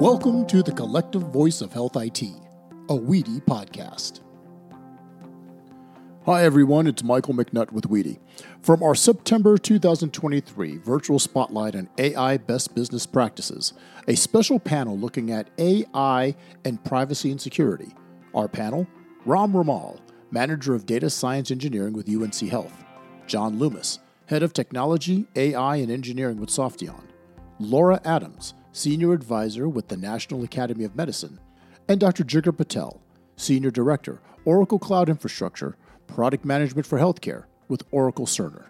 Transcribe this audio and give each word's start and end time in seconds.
Welcome 0.00 0.46
to 0.46 0.62
the 0.62 0.72
Collective 0.72 1.20
Voice 1.24 1.60
of 1.60 1.74
Health 1.74 1.94
IT, 1.94 2.22
a 2.22 2.94
WEDI 2.94 3.42
podcast. 3.44 4.20
Hi, 6.24 6.42
everyone, 6.42 6.86
it's 6.86 7.04
Michael 7.04 7.34
McNutt 7.34 7.70
with 7.70 7.84
WEDI. 7.84 8.18
From 8.62 8.82
our 8.82 8.94
September 8.94 9.58
2023 9.58 10.78
virtual 10.78 11.18
spotlight 11.18 11.76
on 11.76 11.90
AI 11.98 12.38
best 12.38 12.74
business 12.74 13.04
practices, 13.04 13.74
a 14.08 14.16
special 14.16 14.58
panel 14.58 14.98
looking 14.98 15.30
at 15.30 15.50
AI 15.58 16.34
and 16.64 16.82
privacy 16.82 17.30
and 17.30 17.38
security. 17.38 17.92
Our 18.34 18.48
panel 18.48 18.86
Ram 19.26 19.52
Rimal, 19.52 20.00
Manager 20.30 20.74
of 20.74 20.86
Data 20.86 21.10
Science 21.10 21.50
Engineering 21.50 21.92
with 21.92 22.08
UNC 22.08 22.48
Health, 22.48 22.86
John 23.26 23.58
Loomis, 23.58 23.98
Head 24.24 24.42
of 24.42 24.54
Technology, 24.54 25.26
AI, 25.36 25.76
and 25.76 25.92
Engineering 25.92 26.40
with 26.40 26.48
Softheon, 26.48 27.04
Laura 27.58 28.00
Adams, 28.06 28.54
Senior 28.72 29.12
Advisor 29.12 29.68
with 29.68 29.88
the 29.88 29.96
National 29.96 30.44
Academy 30.44 30.84
of 30.84 30.94
Medicine, 30.94 31.38
and 31.88 31.98
Dr. 31.98 32.24
Jigar 32.24 32.56
Patel, 32.56 33.02
Senior 33.36 33.70
Director, 33.70 34.20
Oracle 34.44 34.78
Cloud 34.78 35.08
Infrastructure, 35.08 35.76
Product 36.06 36.44
Management 36.44 36.86
for 36.86 36.98
Healthcare 36.98 37.44
with 37.68 37.82
Oracle 37.90 38.26
Cerner. 38.26 38.66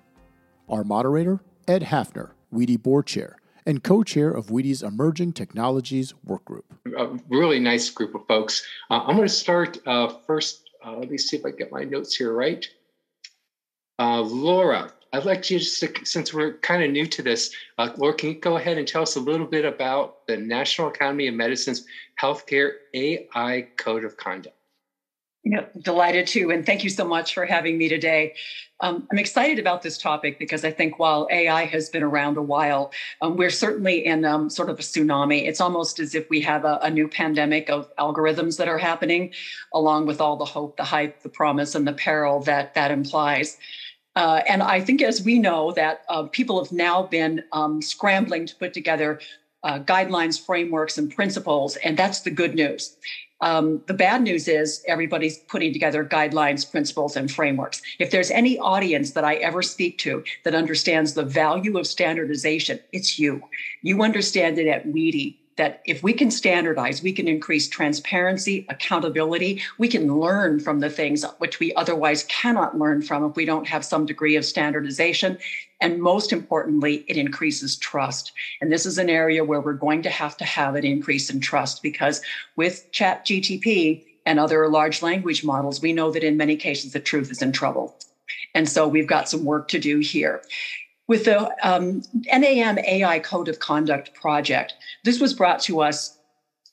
Our 0.68 0.84
moderator, 0.84 1.40
Ed 1.68 1.82
Hafner, 1.82 2.30
WEDI 2.52 2.82
Board 2.82 3.06
Chair, 3.06 3.36
and 3.66 3.84
co 3.84 4.02
chair 4.02 4.30
of 4.30 4.46
WEDI's 4.46 4.82
Emerging 4.82 5.32
Technologies 5.32 6.14
Work 6.24 6.45
Group. 6.45 6.64
A 6.96 7.18
really 7.28 7.60
nice 7.60 7.90
group 7.90 8.14
of 8.14 8.26
folks. 8.26 8.66
Uh, 8.90 9.01
I'm 9.01 9.16
going 9.16 9.28
to 9.28 9.34
start 9.34 9.78
uh, 9.87 10.09
first. 10.26 10.70
Uh, 10.84 10.96
let 10.96 11.10
me 11.10 11.18
see 11.18 11.37
if 11.37 11.45
I 11.45 11.51
get 11.51 11.70
my 11.70 11.84
notes 11.84 12.16
here 12.16 12.32
right. 12.32 12.66
Uh, 13.98 14.23
Laura, 14.23 14.90
I'd 15.12 15.24
like 15.24 15.50
you 15.50 15.59
just 15.59 15.80
to, 15.80 15.92
since 16.05 16.32
we're 16.32 16.59
kind 16.59 16.84
of 16.84 16.91
new 16.91 17.06
to 17.06 17.23
this, 17.23 17.52
uh, 17.78 17.91
Laura, 17.96 18.14
can 18.14 18.28
you 18.28 18.34
go 18.37 18.56
ahead 18.56 18.78
and 18.78 18.87
tell 18.87 19.02
us 19.02 19.16
a 19.16 19.20
little 19.20 19.46
bit 19.46 19.64
about 19.64 20.27
the 20.28 20.37
National 20.37 20.88
Academy 20.88 21.26
of 21.26 21.34
Medicine's 21.34 21.84
Healthcare 22.21 22.74
AI 22.95 23.66
Code 23.76 24.04
of 24.04 24.16
Conduct? 24.16 24.54
Yeah, 25.43 25.65
delighted 25.80 26.26
to. 26.29 26.51
And 26.51 26.65
thank 26.66 26.84
you 26.84 26.90
so 26.90 27.04
much 27.04 27.34
for 27.34 27.46
having 27.46 27.79
me 27.79 27.88
today. 27.88 28.34
Um, 28.80 29.09
I'm 29.10 29.18
excited 29.18 29.59
about 29.59 29.82
this 29.82 29.99
topic 29.99 30.38
because 30.38 30.65
I 30.65 30.71
think 30.71 30.99
while 30.99 31.27
AI 31.30 31.65
has 31.65 31.88
been 31.88 32.02
around 32.02 32.37
a 32.37 32.43
while, 32.43 32.93
um, 33.21 33.37
we're 33.37 33.51
certainly 33.51 34.04
in 34.04 34.24
um, 34.24 34.49
sort 34.51 34.68
of 34.68 34.79
a 34.79 34.82
tsunami. 34.82 35.49
It's 35.49 35.60
almost 35.60 35.99
as 35.99 36.15
if 36.15 36.29
we 36.30 36.40
have 36.43 36.65
a, 36.65 36.79
a, 36.82 36.90
new 36.90 37.09
pandemic 37.09 37.68
of 37.68 37.95
algorithms 37.96 38.59
that 38.59 38.68
are 38.68 38.79
happening, 38.79 39.32
along 39.73 40.06
with 40.06 40.21
all 40.21 40.37
the 40.37 40.45
hope, 40.45 40.77
the 40.77 40.84
hype, 40.84 41.23
the 41.23 41.29
promise, 41.29 41.74
and 41.74 41.87
the 41.87 41.93
peril 41.95 42.40
that 42.40 42.74
that 42.74 42.90
implies. 42.90 43.59
Uh, 44.21 44.43
and 44.46 44.63
I 44.63 44.82
think, 44.82 45.01
as 45.01 45.23
we 45.23 45.38
know, 45.38 45.73
that 45.73 46.02
uh, 46.10 46.24
people 46.24 46.63
have 46.63 46.73
now 46.73 47.04
been 47.04 47.43
um, 47.52 47.80
scrambling 47.80 48.45
to 48.45 48.54
put 48.54 48.74
together 48.74 49.18
uh, 49.62 49.79
guidelines, 49.79 50.38
frameworks, 50.38 50.99
and 50.99 51.10
principles, 51.10 51.77
and 51.77 51.96
that's 51.96 52.21
the 52.21 52.30
good 52.30 52.54
news. 52.54 52.99
Um, 53.40 53.80
the 53.87 53.95
bad 53.95 54.21
news 54.21 54.46
is 54.46 54.85
everybody's 54.87 55.38
putting 55.38 55.73
together 55.73 56.04
guidelines, 56.04 56.71
principles, 56.71 57.16
and 57.16 57.32
frameworks. 57.32 57.80
If 57.99 58.10
there's 58.10 58.30
any 58.30 58.59
audience 58.59 59.12
that 59.12 59.24
I 59.24 59.37
ever 59.37 59.62
speak 59.62 59.96
to 60.01 60.23
that 60.45 60.55
understands 60.55 61.15
the 61.15 61.24
value 61.24 61.79
of 61.79 61.87
standardization, 61.87 62.79
it's 62.93 63.18
you. 63.18 63.43
You 63.80 64.03
understand 64.03 64.59
it 64.59 64.66
at 64.66 64.87
WEDI 64.87 65.40
that 65.60 65.82
if 65.84 66.03
we 66.03 66.14
can 66.14 66.30
standardize, 66.30 67.03
we 67.03 67.12
can 67.12 67.28
increase 67.28 67.69
transparency, 67.69 68.64
accountability, 68.70 69.60
we 69.76 69.88
can 69.88 70.19
learn 70.19 70.58
from 70.58 70.80
the 70.80 70.88
things 70.88 71.22
which 71.36 71.60
we 71.60 71.75
otherwise 71.75 72.25
cannot 72.25 72.78
learn 72.78 73.03
from 73.03 73.26
if 73.26 73.36
we 73.36 73.44
don't 73.44 73.69
have 73.69 73.84
some 73.84 74.06
degree 74.06 74.36
of 74.36 74.44
standardization. 74.47 75.36
And 75.82 76.00
most 76.00 76.32
importantly, 76.32 77.04
it 77.08 77.19
increases 77.19 77.76
trust. 77.76 78.32
And 78.62 78.72
this 78.72 78.86
is 78.86 78.97
an 78.97 79.10
area 79.10 79.44
where 79.44 79.60
we're 79.60 79.75
going 79.75 80.00
to 80.04 80.08
have 80.08 80.34
to 80.38 80.47
have 80.47 80.76
an 80.76 80.86
increase 80.86 81.28
in 81.28 81.41
trust 81.41 81.82
because 81.82 82.22
with 82.56 82.91
Chat 82.91 83.26
GTP 83.26 84.03
and 84.25 84.41
other 84.41 84.66
large 84.66 85.03
language 85.03 85.44
models, 85.44 85.82
we 85.82 85.93
know 85.93 86.10
that 86.10 86.25
in 86.25 86.38
many 86.38 86.56
cases 86.56 86.94
the 86.94 87.00
truth 87.00 87.31
is 87.31 87.43
in 87.43 87.53
trouble. 87.53 87.99
And 88.54 88.66
so 88.66 88.88
we've 88.88 89.06
got 89.06 89.28
some 89.28 89.44
work 89.44 89.69
to 89.69 89.78
do 89.78 89.99
here 89.99 90.41
with 91.10 91.25
the 91.25 91.69
um, 91.69 92.03
NAM 92.32 92.78
AI 92.78 93.19
Code 93.19 93.48
of 93.48 93.59
Conduct 93.59 94.15
project. 94.15 94.75
This 95.03 95.19
was 95.19 95.34
brought 95.34 95.59
to 95.62 95.81
us 95.81 96.16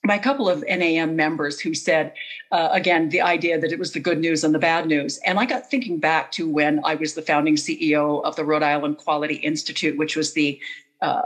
by 0.06 0.14
a 0.14 0.22
couple 0.22 0.48
of 0.48 0.64
NAM 0.68 1.16
members 1.16 1.60
who 1.60 1.74
said, 1.74 2.14
uh, 2.52 2.70
again, 2.72 3.10
the 3.10 3.20
idea 3.20 3.60
that 3.60 3.72
it 3.72 3.80
was 3.80 3.94
the 3.94 4.00
good 4.00 4.20
news 4.20 4.44
and 4.44 4.54
the 4.54 4.60
bad 4.60 4.86
news. 4.86 5.18
And 5.26 5.40
I 5.40 5.46
got 5.48 5.68
thinking 5.68 6.00
back 6.00 6.32
to 6.34 6.48
when 6.48 6.82
I 6.86 6.94
was 6.94 7.16
the 7.16 7.24
founding 7.24 7.56
CEO 7.56 8.24
of 8.24 8.36
the 8.36 8.46
Rhode 8.46 8.62
Island 8.62 8.98
Quality 8.98 9.38
Institute, 9.38 9.98
which 9.98 10.16
was 10.16 10.34
the 10.34 10.62
uh, 11.02 11.24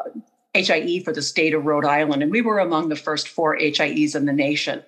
HIE 0.54 1.02
for 1.04 1.12
the 1.12 1.22
state 1.22 1.54
of 1.54 1.66
Rhode 1.66 1.84
Island. 1.84 2.24
And 2.24 2.32
we 2.32 2.42
were 2.42 2.60
among 2.60 2.88
the 2.88 2.96
first 2.96 3.28
four 3.28 3.58
HIEs 3.58 4.16
in 4.16 4.26
the 4.26 4.32
nation. 4.32 4.84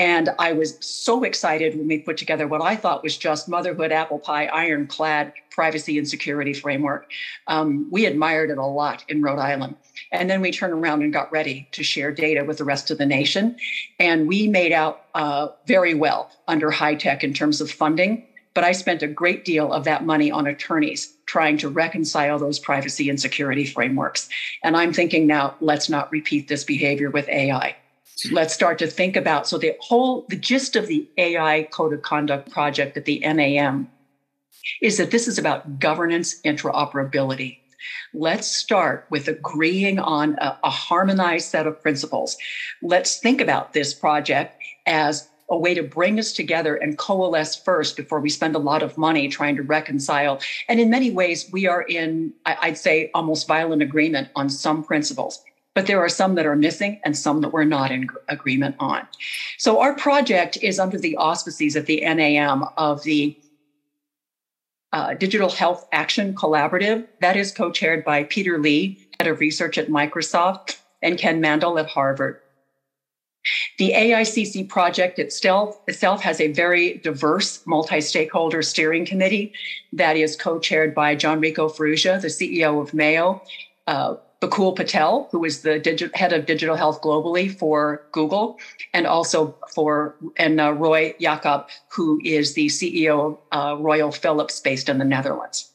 And 0.00 0.30
I 0.38 0.54
was 0.54 0.78
so 0.80 1.24
excited 1.24 1.76
when 1.76 1.86
we 1.86 1.98
put 1.98 2.16
together 2.16 2.48
what 2.48 2.62
I 2.62 2.74
thought 2.74 3.02
was 3.02 3.18
just 3.18 3.50
motherhood 3.50 3.92
apple 3.92 4.18
pie, 4.18 4.46
ironclad 4.46 5.34
privacy 5.50 5.98
and 5.98 6.08
security 6.08 6.54
framework. 6.54 7.10
Um, 7.48 7.86
we 7.90 8.06
admired 8.06 8.48
it 8.48 8.56
a 8.56 8.64
lot 8.64 9.04
in 9.08 9.20
Rhode 9.20 9.38
Island. 9.38 9.76
And 10.10 10.30
then 10.30 10.40
we 10.40 10.52
turned 10.52 10.72
around 10.72 11.02
and 11.02 11.12
got 11.12 11.30
ready 11.30 11.68
to 11.72 11.82
share 11.82 12.12
data 12.12 12.44
with 12.46 12.56
the 12.56 12.64
rest 12.64 12.90
of 12.90 12.96
the 12.96 13.04
nation. 13.04 13.56
And 13.98 14.26
we 14.26 14.48
made 14.48 14.72
out 14.72 15.04
uh, 15.14 15.48
very 15.66 15.92
well 15.92 16.30
under 16.48 16.70
HITECH 16.70 17.22
in 17.22 17.34
terms 17.34 17.60
of 17.60 17.70
funding. 17.70 18.26
But 18.54 18.64
I 18.64 18.72
spent 18.72 19.02
a 19.02 19.06
great 19.06 19.44
deal 19.44 19.70
of 19.70 19.84
that 19.84 20.06
money 20.06 20.30
on 20.30 20.46
attorneys 20.46 21.12
trying 21.26 21.58
to 21.58 21.68
reconcile 21.68 22.38
those 22.38 22.58
privacy 22.58 23.10
and 23.10 23.20
security 23.20 23.66
frameworks. 23.66 24.30
And 24.64 24.78
I'm 24.78 24.94
thinking 24.94 25.26
now, 25.26 25.56
let's 25.60 25.90
not 25.90 26.10
repeat 26.10 26.48
this 26.48 26.64
behavior 26.64 27.10
with 27.10 27.28
AI 27.28 27.76
let's 28.32 28.54
start 28.54 28.78
to 28.78 28.86
think 28.86 29.16
about 29.16 29.46
so 29.48 29.58
the 29.58 29.74
whole 29.80 30.26
the 30.28 30.36
gist 30.36 30.76
of 30.76 30.86
the 30.86 31.08
ai 31.16 31.62
code 31.70 31.92
of 31.92 32.02
conduct 32.02 32.50
project 32.50 32.96
at 32.96 33.04
the 33.04 33.20
nam 33.20 33.90
is 34.80 34.96
that 34.98 35.10
this 35.10 35.28
is 35.28 35.38
about 35.38 35.78
governance 35.78 36.40
interoperability. 36.42 37.58
Let's 38.12 38.46
start 38.46 39.06
with 39.10 39.28
agreeing 39.28 39.98
on 39.98 40.36
a, 40.38 40.58
a 40.64 40.70
harmonized 40.70 41.48
set 41.48 41.66
of 41.66 41.80
principles. 41.80 42.36
Let's 42.82 43.18
think 43.18 43.40
about 43.40 43.72
this 43.72 43.94
project 43.94 44.62
as 44.86 45.28
a 45.48 45.58
way 45.58 45.74
to 45.74 45.82
bring 45.82 46.18
us 46.18 46.32
together 46.32 46.76
and 46.76 46.96
coalesce 46.96 47.56
first 47.56 47.96
before 47.96 48.20
we 48.20 48.30
spend 48.30 48.54
a 48.54 48.58
lot 48.58 48.82
of 48.82 48.96
money 48.96 49.28
trying 49.28 49.56
to 49.56 49.62
reconcile. 49.62 50.40
And 50.68 50.78
in 50.78 50.90
many 50.90 51.10
ways, 51.10 51.48
we 51.50 51.66
are 51.66 51.82
in, 51.82 52.32
I'd 52.46 52.78
say, 52.78 53.10
almost 53.14 53.48
violent 53.48 53.82
agreement 53.82 54.28
on 54.36 54.48
some 54.48 54.84
principles 54.84 55.42
but 55.74 55.86
there 55.86 56.00
are 56.00 56.08
some 56.08 56.34
that 56.34 56.46
are 56.46 56.56
missing 56.56 57.00
and 57.04 57.16
some 57.16 57.40
that 57.40 57.52
we're 57.52 57.64
not 57.64 57.90
in 57.90 58.08
agreement 58.28 58.76
on. 58.78 59.06
So 59.58 59.80
our 59.80 59.94
project 59.94 60.58
is 60.62 60.80
under 60.80 60.98
the 60.98 61.16
auspices 61.16 61.76
at 61.76 61.86
the 61.86 62.00
NAM 62.00 62.64
of 62.76 63.02
the 63.04 63.36
uh, 64.92 65.14
Digital 65.14 65.50
Health 65.50 65.86
Action 65.92 66.34
Collaborative. 66.34 67.06
That 67.20 67.36
is 67.36 67.52
co-chaired 67.52 68.04
by 68.04 68.24
Peter 68.24 68.58
Lee, 68.58 68.98
head 69.20 69.28
of 69.28 69.40
research 69.40 69.78
at 69.78 69.88
Microsoft, 69.88 70.78
and 71.02 71.16
Ken 71.16 71.40
Mandl 71.40 71.78
at 71.78 71.86
Harvard. 71.86 72.40
The 73.78 73.92
AICC 73.92 74.68
project 74.68 75.18
itself, 75.18 75.80
itself 75.86 76.20
has 76.22 76.40
a 76.40 76.52
very 76.52 76.98
diverse 76.98 77.66
multi-stakeholder 77.66 78.60
steering 78.60 79.06
committee 79.06 79.54
that 79.94 80.16
is 80.16 80.36
co-chaired 80.36 80.94
by 80.94 81.16
Gianrico 81.16 81.74
Farrugia, 81.74 82.20
the 82.20 82.28
CEO 82.28 82.82
of 82.82 82.92
Mayo, 82.92 83.40
uh, 83.86 84.16
Bakul 84.40 84.74
Patel, 84.74 85.28
who 85.30 85.44
is 85.44 85.62
the 85.62 85.78
digi- 85.78 86.14
head 86.14 86.32
of 86.32 86.46
digital 86.46 86.76
health 86.76 87.02
globally 87.02 87.54
for 87.54 88.02
Google, 88.12 88.58
and 88.94 89.06
also 89.06 89.54
for 89.74 90.16
and 90.36 90.60
uh, 90.60 90.72
Roy 90.72 91.14
Jacob, 91.20 91.68
who 91.88 92.20
is 92.24 92.54
the 92.54 92.66
CEO 92.66 93.38
of 93.52 93.78
uh, 93.78 93.82
Royal 93.82 94.10
Philips, 94.10 94.58
based 94.60 94.88
in 94.88 94.98
the 94.98 95.04
Netherlands. 95.04 95.70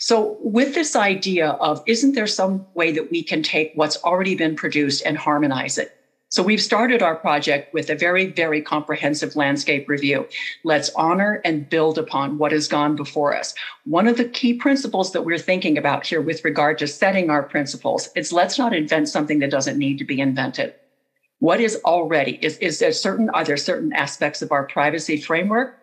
So, 0.00 0.36
with 0.40 0.74
this 0.74 0.96
idea 0.96 1.50
of 1.50 1.82
isn't 1.86 2.14
there 2.14 2.26
some 2.26 2.66
way 2.74 2.90
that 2.92 3.10
we 3.10 3.22
can 3.22 3.42
take 3.42 3.72
what's 3.74 4.02
already 4.02 4.34
been 4.34 4.56
produced 4.56 5.02
and 5.06 5.16
harmonize 5.16 5.78
it? 5.78 5.97
So 6.30 6.42
we've 6.42 6.60
started 6.60 7.02
our 7.02 7.16
project 7.16 7.72
with 7.72 7.88
a 7.88 7.94
very, 7.94 8.26
very 8.26 8.60
comprehensive 8.60 9.34
landscape 9.34 9.88
review. 9.88 10.28
Let's 10.62 10.90
honor 10.90 11.40
and 11.42 11.68
build 11.68 11.96
upon 11.96 12.36
what 12.36 12.52
has 12.52 12.68
gone 12.68 12.96
before 12.96 13.34
us. 13.34 13.54
One 13.84 14.06
of 14.06 14.18
the 14.18 14.28
key 14.28 14.52
principles 14.52 15.12
that 15.12 15.24
we're 15.24 15.38
thinking 15.38 15.78
about 15.78 16.06
here 16.06 16.20
with 16.20 16.44
regard 16.44 16.76
to 16.78 16.86
setting 16.86 17.30
our 17.30 17.42
principles 17.42 18.10
is 18.14 18.30
let's 18.30 18.58
not 18.58 18.74
invent 18.74 19.08
something 19.08 19.38
that 19.38 19.50
doesn't 19.50 19.78
need 19.78 19.96
to 19.98 20.04
be 20.04 20.20
invented. 20.20 20.74
What 21.38 21.60
is 21.60 21.80
already, 21.84 22.38
is, 22.42 22.58
is 22.58 22.78
there 22.78 22.92
certain, 22.92 23.30
are 23.30 23.44
there 23.44 23.56
certain 23.56 23.94
aspects 23.94 24.42
of 24.42 24.52
our 24.52 24.66
privacy 24.66 25.18
framework 25.18 25.77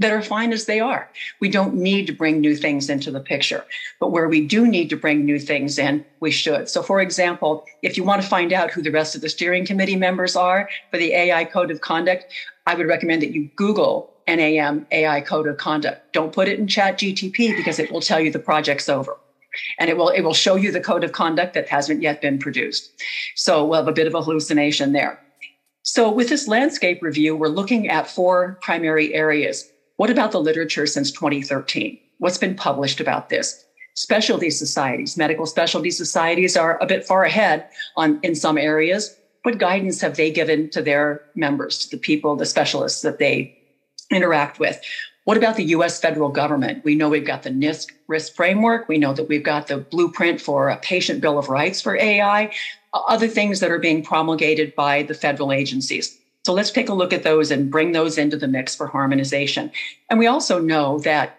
that 0.00 0.12
are 0.12 0.22
fine 0.22 0.52
as 0.52 0.66
they 0.66 0.80
are. 0.80 1.08
We 1.40 1.48
don't 1.48 1.74
need 1.74 2.06
to 2.08 2.12
bring 2.12 2.40
new 2.40 2.56
things 2.56 2.90
into 2.90 3.12
the 3.12 3.20
picture, 3.20 3.64
but 4.00 4.12
where 4.12 4.28
we 4.28 4.40
do 4.40 4.66
need 4.66 4.90
to 4.90 4.96
bring 4.96 5.24
new 5.24 5.38
things 5.38 5.78
in, 5.78 6.04
we 6.20 6.32
should. 6.32 6.68
So, 6.68 6.82
for 6.82 7.00
example, 7.00 7.64
if 7.82 7.96
you 7.96 8.04
want 8.04 8.22
to 8.22 8.28
find 8.28 8.52
out 8.52 8.72
who 8.72 8.82
the 8.82 8.90
rest 8.90 9.14
of 9.14 9.22
the 9.22 9.28
steering 9.28 9.66
committee 9.66 9.96
members 9.96 10.36
are 10.36 10.68
for 10.90 10.98
the 10.98 11.12
AI 11.12 11.44
Code 11.44 11.70
of 11.70 11.80
Conduct, 11.82 12.26
I 12.66 12.74
would 12.74 12.88
recommend 12.88 13.22
that 13.22 13.32
you 13.32 13.50
Google 13.56 14.10
NAM 14.28 14.86
AI 14.92 15.20
Code 15.22 15.48
of 15.48 15.58
Conduct. 15.58 16.00
Don't 16.12 16.32
put 16.32 16.48
it 16.48 16.58
in 16.58 16.66
Chat 16.66 16.98
GTP 16.98 17.56
because 17.56 17.78
it 17.78 17.92
will 17.92 18.00
tell 18.00 18.20
you 18.20 18.30
the 18.30 18.40
project's 18.40 18.88
over. 18.88 19.16
and 19.78 19.90
it 19.90 19.96
will 19.96 20.10
it 20.10 20.22
will 20.22 20.34
show 20.34 20.56
you 20.56 20.72
the 20.72 20.80
code 20.80 21.04
of 21.04 21.12
conduct 21.12 21.54
that 21.54 21.68
hasn't 21.68 22.02
yet 22.02 22.20
been 22.20 22.38
produced. 22.38 22.90
So 23.36 23.64
we'll 23.64 23.78
have 23.80 23.88
a 23.88 23.92
bit 23.92 24.06
of 24.06 24.14
a 24.14 24.22
hallucination 24.22 24.92
there. 24.92 25.20
So 25.82 26.10
with 26.10 26.28
this 26.28 26.48
landscape 26.48 27.00
review, 27.02 27.36
we're 27.36 27.48
looking 27.48 27.88
at 27.88 28.08
four 28.08 28.58
primary 28.62 29.14
areas. 29.14 29.69
What 30.00 30.08
about 30.08 30.32
the 30.32 30.40
literature 30.40 30.86
since 30.86 31.10
2013? 31.10 31.98
What's 32.20 32.38
been 32.38 32.54
published 32.54 33.00
about 33.00 33.28
this? 33.28 33.62
Specialty 33.92 34.48
societies, 34.48 35.18
medical 35.18 35.44
specialty 35.44 35.90
societies 35.90 36.56
are 36.56 36.78
a 36.80 36.86
bit 36.86 37.04
far 37.04 37.24
ahead 37.24 37.68
on 37.98 38.18
in 38.22 38.34
some 38.34 38.56
areas. 38.56 39.14
What 39.42 39.58
guidance 39.58 40.00
have 40.00 40.16
they 40.16 40.30
given 40.30 40.70
to 40.70 40.80
their 40.80 41.20
members, 41.34 41.80
to 41.80 41.90
the 41.90 42.00
people, 42.00 42.34
the 42.34 42.46
specialists 42.46 43.02
that 43.02 43.18
they 43.18 43.54
interact 44.10 44.58
with? 44.58 44.80
What 45.24 45.36
about 45.36 45.56
the 45.56 45.64
US 45.64 46.00
federal 46.00 46.30
government? 46.30 46.82
We 46.82 46.94
know 46.94 47.10
we've 47.10 47.26
got 47.26 47.42
the 47.42 47.50
NIST 47.50 47.92
risk 48.08 48.34
framework. 48.34 48.88
We 48.88 48.96
know 48.96 49.12
that 49.12 49.28
we've 49.28 49.44
got 49.44 49.66
the 49.66 49.76
blueprint 49.76 50.40
for 50.40 50.70
a 50.70 50.78
patient 50.78 51.20
bill 51.20 51.36
of 51.36 51.50
rights 51.50 51.82
for 51.82 51.98
AI, 51.98 52.50
other 52.94 53.28
things 53.28 53.60
that 53.60 53.70
are 53.70 53.78
being 53.78 54.02
promulgated 54.02 54.74
by 54.74 55.02
the 55.02 55.12
federal 55.12 55.52
agencies. 55.52 56.19
So 56.44 56.52
let's 56.52 56.70
take 56.70 56.88
a 56.88 56.94
look 56.94 57.12
at 57.12 57.22
those 57.22 57.50
and 57.50 57.70
bring 57.70 57.92
those 57.92 58.16
into 58.16 58.36
the 58.36 58.48
mix 58.48 58.74
for 58.74 58.86
harmonization. 58.86 59.70
And 60.08 60.18
we 60.18 60.26
also 60.26 60.58
know 60.58 60.98
that 61.00 61.38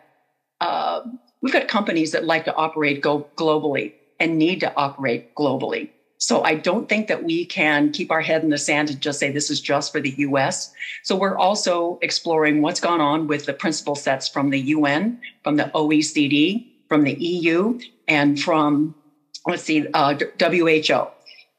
uh, 0.60 1.02
we've 1.42 1.54
got 1.54 1.68
companies 1.68 2.12
that 2.12 2.26
like 2.26 2.46
to 2.46 2.56
operate 2.56 3.02
go 3.02 3.28
globally 3.36 3.94
and 4.20 4.38
need 4.38 4.60
to 4.60 4.74
operate 4.76 5.34
globally. 5.36 5.90
So 6.22 6.44
I 6.44 6.54
don't 6.54 6.88
think 6.88 7.08
that 7.08 7.24
we 7.24 7.46
can 7.46 7.92
keep 7.92 8.12
our 8.12 8.22
head 8.22 8.44
in 8.44 8.52
the 8.52 8.58
sand 8.60 8.92
and 8.92 9.02
just 9.02 9.18
say 9.18 9.32
this 9.32 9.50
is 9.50 9.60
just 9.60 9.92
for 9.92 10.00
the 10.00 10.14
US. 10.18 10.72
So 11.02 11.16
we're 11.16 11.38
also 11.38 11.98
exploring 12.04 12.62
what's 12.62 12.80
gone 12.80 13.02
on 13.02 13.26
with 13.26 13.48
the 13.48 13.54
principle 13.54 13.96
sets 13.96 14.28
from 14.28 14.52
the 14.52 14.60
UN, 14.60 15.20
from 15.44 15.56
the 15.56 15.72
OECD, 15.74 16.68
from 16.88 17.06
the 17.06 17.14
EU, 17.14 17.80
and 18.08 18.40
from, 18.40 18.94
let's 19.48 19.64
see, 19.64 19.88
uh, 19.96 20.14
WHO. 20.40 21.08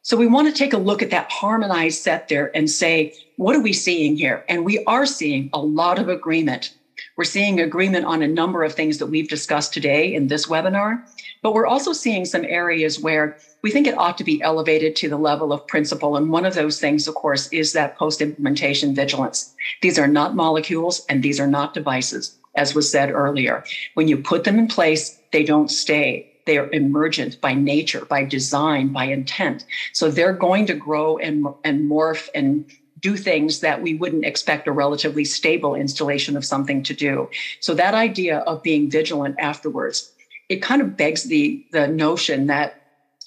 So 0.04 0.16
we 0.16 0.26
want 0.26 0.48
to 0.48 0.52
take 0.52 0.72
a 0.72 0.78
look 0.78 1.00
at 1.00 1.10
that 1.10 1.30
harmonized 1.30 2.02
set 2.02 2.26
there 2.26 2.50
and 2.56 2.68
say, 2.68 3.14
what 3.36 3.54
are 3.54 3.60
we 3.60 3.72
seeing 3.72 4.16
here? 4.16 4.44
And 4.48 4.64
we 4.64 4.82
are 4.84 5.06
seeing 5.06 5.48
a 5.52 5.60
lot 5.60 6.00
of 6.00 6.08
agreement. 6.08 6.74
We're 7.16 7.22
seeing 7.22 7.60
agreement 7.60 8.06
on 8.06 8.20
a 8.20 8.26
number 8.26 8.64
of 8.64 8.74
things 8.74 8.98
that 8.98 9.06
we've 9.06 9.28
discussed 9.28 9.72
today 9.72 10.12
in 10.12 10.26
this 10.26 10.46
webinar, 10.46 11.04
but 11.40 11.54
we're 11.54 11.68
also 11.68 11.92
seeing 11.92 12.24
some 12.24 12.44
areas 12.44 12.98
where 12.98 13.38
we 13.62 13.70
think 13.70 13.86
it 13.86 13.96
ought 13.96 14.18
to 14.18 14.24
be 14.24 14.42
elevated 14.42 14.96
to 14.96 15.08
the 15.08 15.16
level 15.16 15.52
of 15.52 15.66
principle. 15.68 16.16
And 16.16 16.30
one 16.30 16.44
of 16.44 16.54
those 16.54 16.80
things, 16.80 17.06
of 17.06 17.14
course, 17.14 17.46
is 17.52 17.72
that 17.72 17.96
post 17.96 18.20
implementation 18.20 18.96
vigilance. 18.96 19.54
These 19.82 20.00
are 20.00 20.08
not 20.08 20.34
molecules 20.34 21.06
and 21.08 21.22
these 21.22 21.38
are 21.38 21.46
not 21.46 21.74
devices, 21.74 22.36
as 22.56 22.74
was 22.74 22.90
said 22.90 23.12
earlier. 23.12 23.62
When 23.94 24.08
you 24.08 24.16
put 24.16 24.42
them 24.42 24.58
in 24.58 24.66
place, 24.66 25.16
they 25.30 25.44
don't 25.44 25.70
stay. 25.70 26.31
They 26.44 26.58
are 26.58 26.70
emergent 26.70 27.40
by 27.40 27.54
nature, 27.54 28.04
by 28.04 28.24
design, 28.24 28.88
by 28.88 29.04
intent. 29.04 29.64
So 29.92 30.10
they're 30.10 30.32
going 30.32 30.66
to 30.66 30.74
grow 30.74 31.18
and, 31.18 31.46
and 31.64 31.90
morph 31.90 32.28
and 32.34 32.64
do 33.00 33.16
things 33.16 33.60
that 33.60 33.82
we 33.82 33.94
wouldn't 33.94 34.24
expect 34.24 34.68
a 34.68 34.72
relatively 34.72 35.24
stable 35.24 35.74
installation 35.74 36.36
of 36.36 36.44
something 36.44 36.82
to 36.84 36.94
do. 36.94 37.28
So 37.60 37.74
that 37.74 37.94
idea 37.94 38.38
of 38.38 38.62
being 38.62 38.90
vigilant 38.90 39.36
afterwards, 39.38 40.12
it 40.48 40.62
kind 40.62 40.82
of 40.82 40.96
begs 40.96 41.24
the, 41.24 41.64
the 41.72 41.88
notion 41.88 42.46
that 42.46 42.78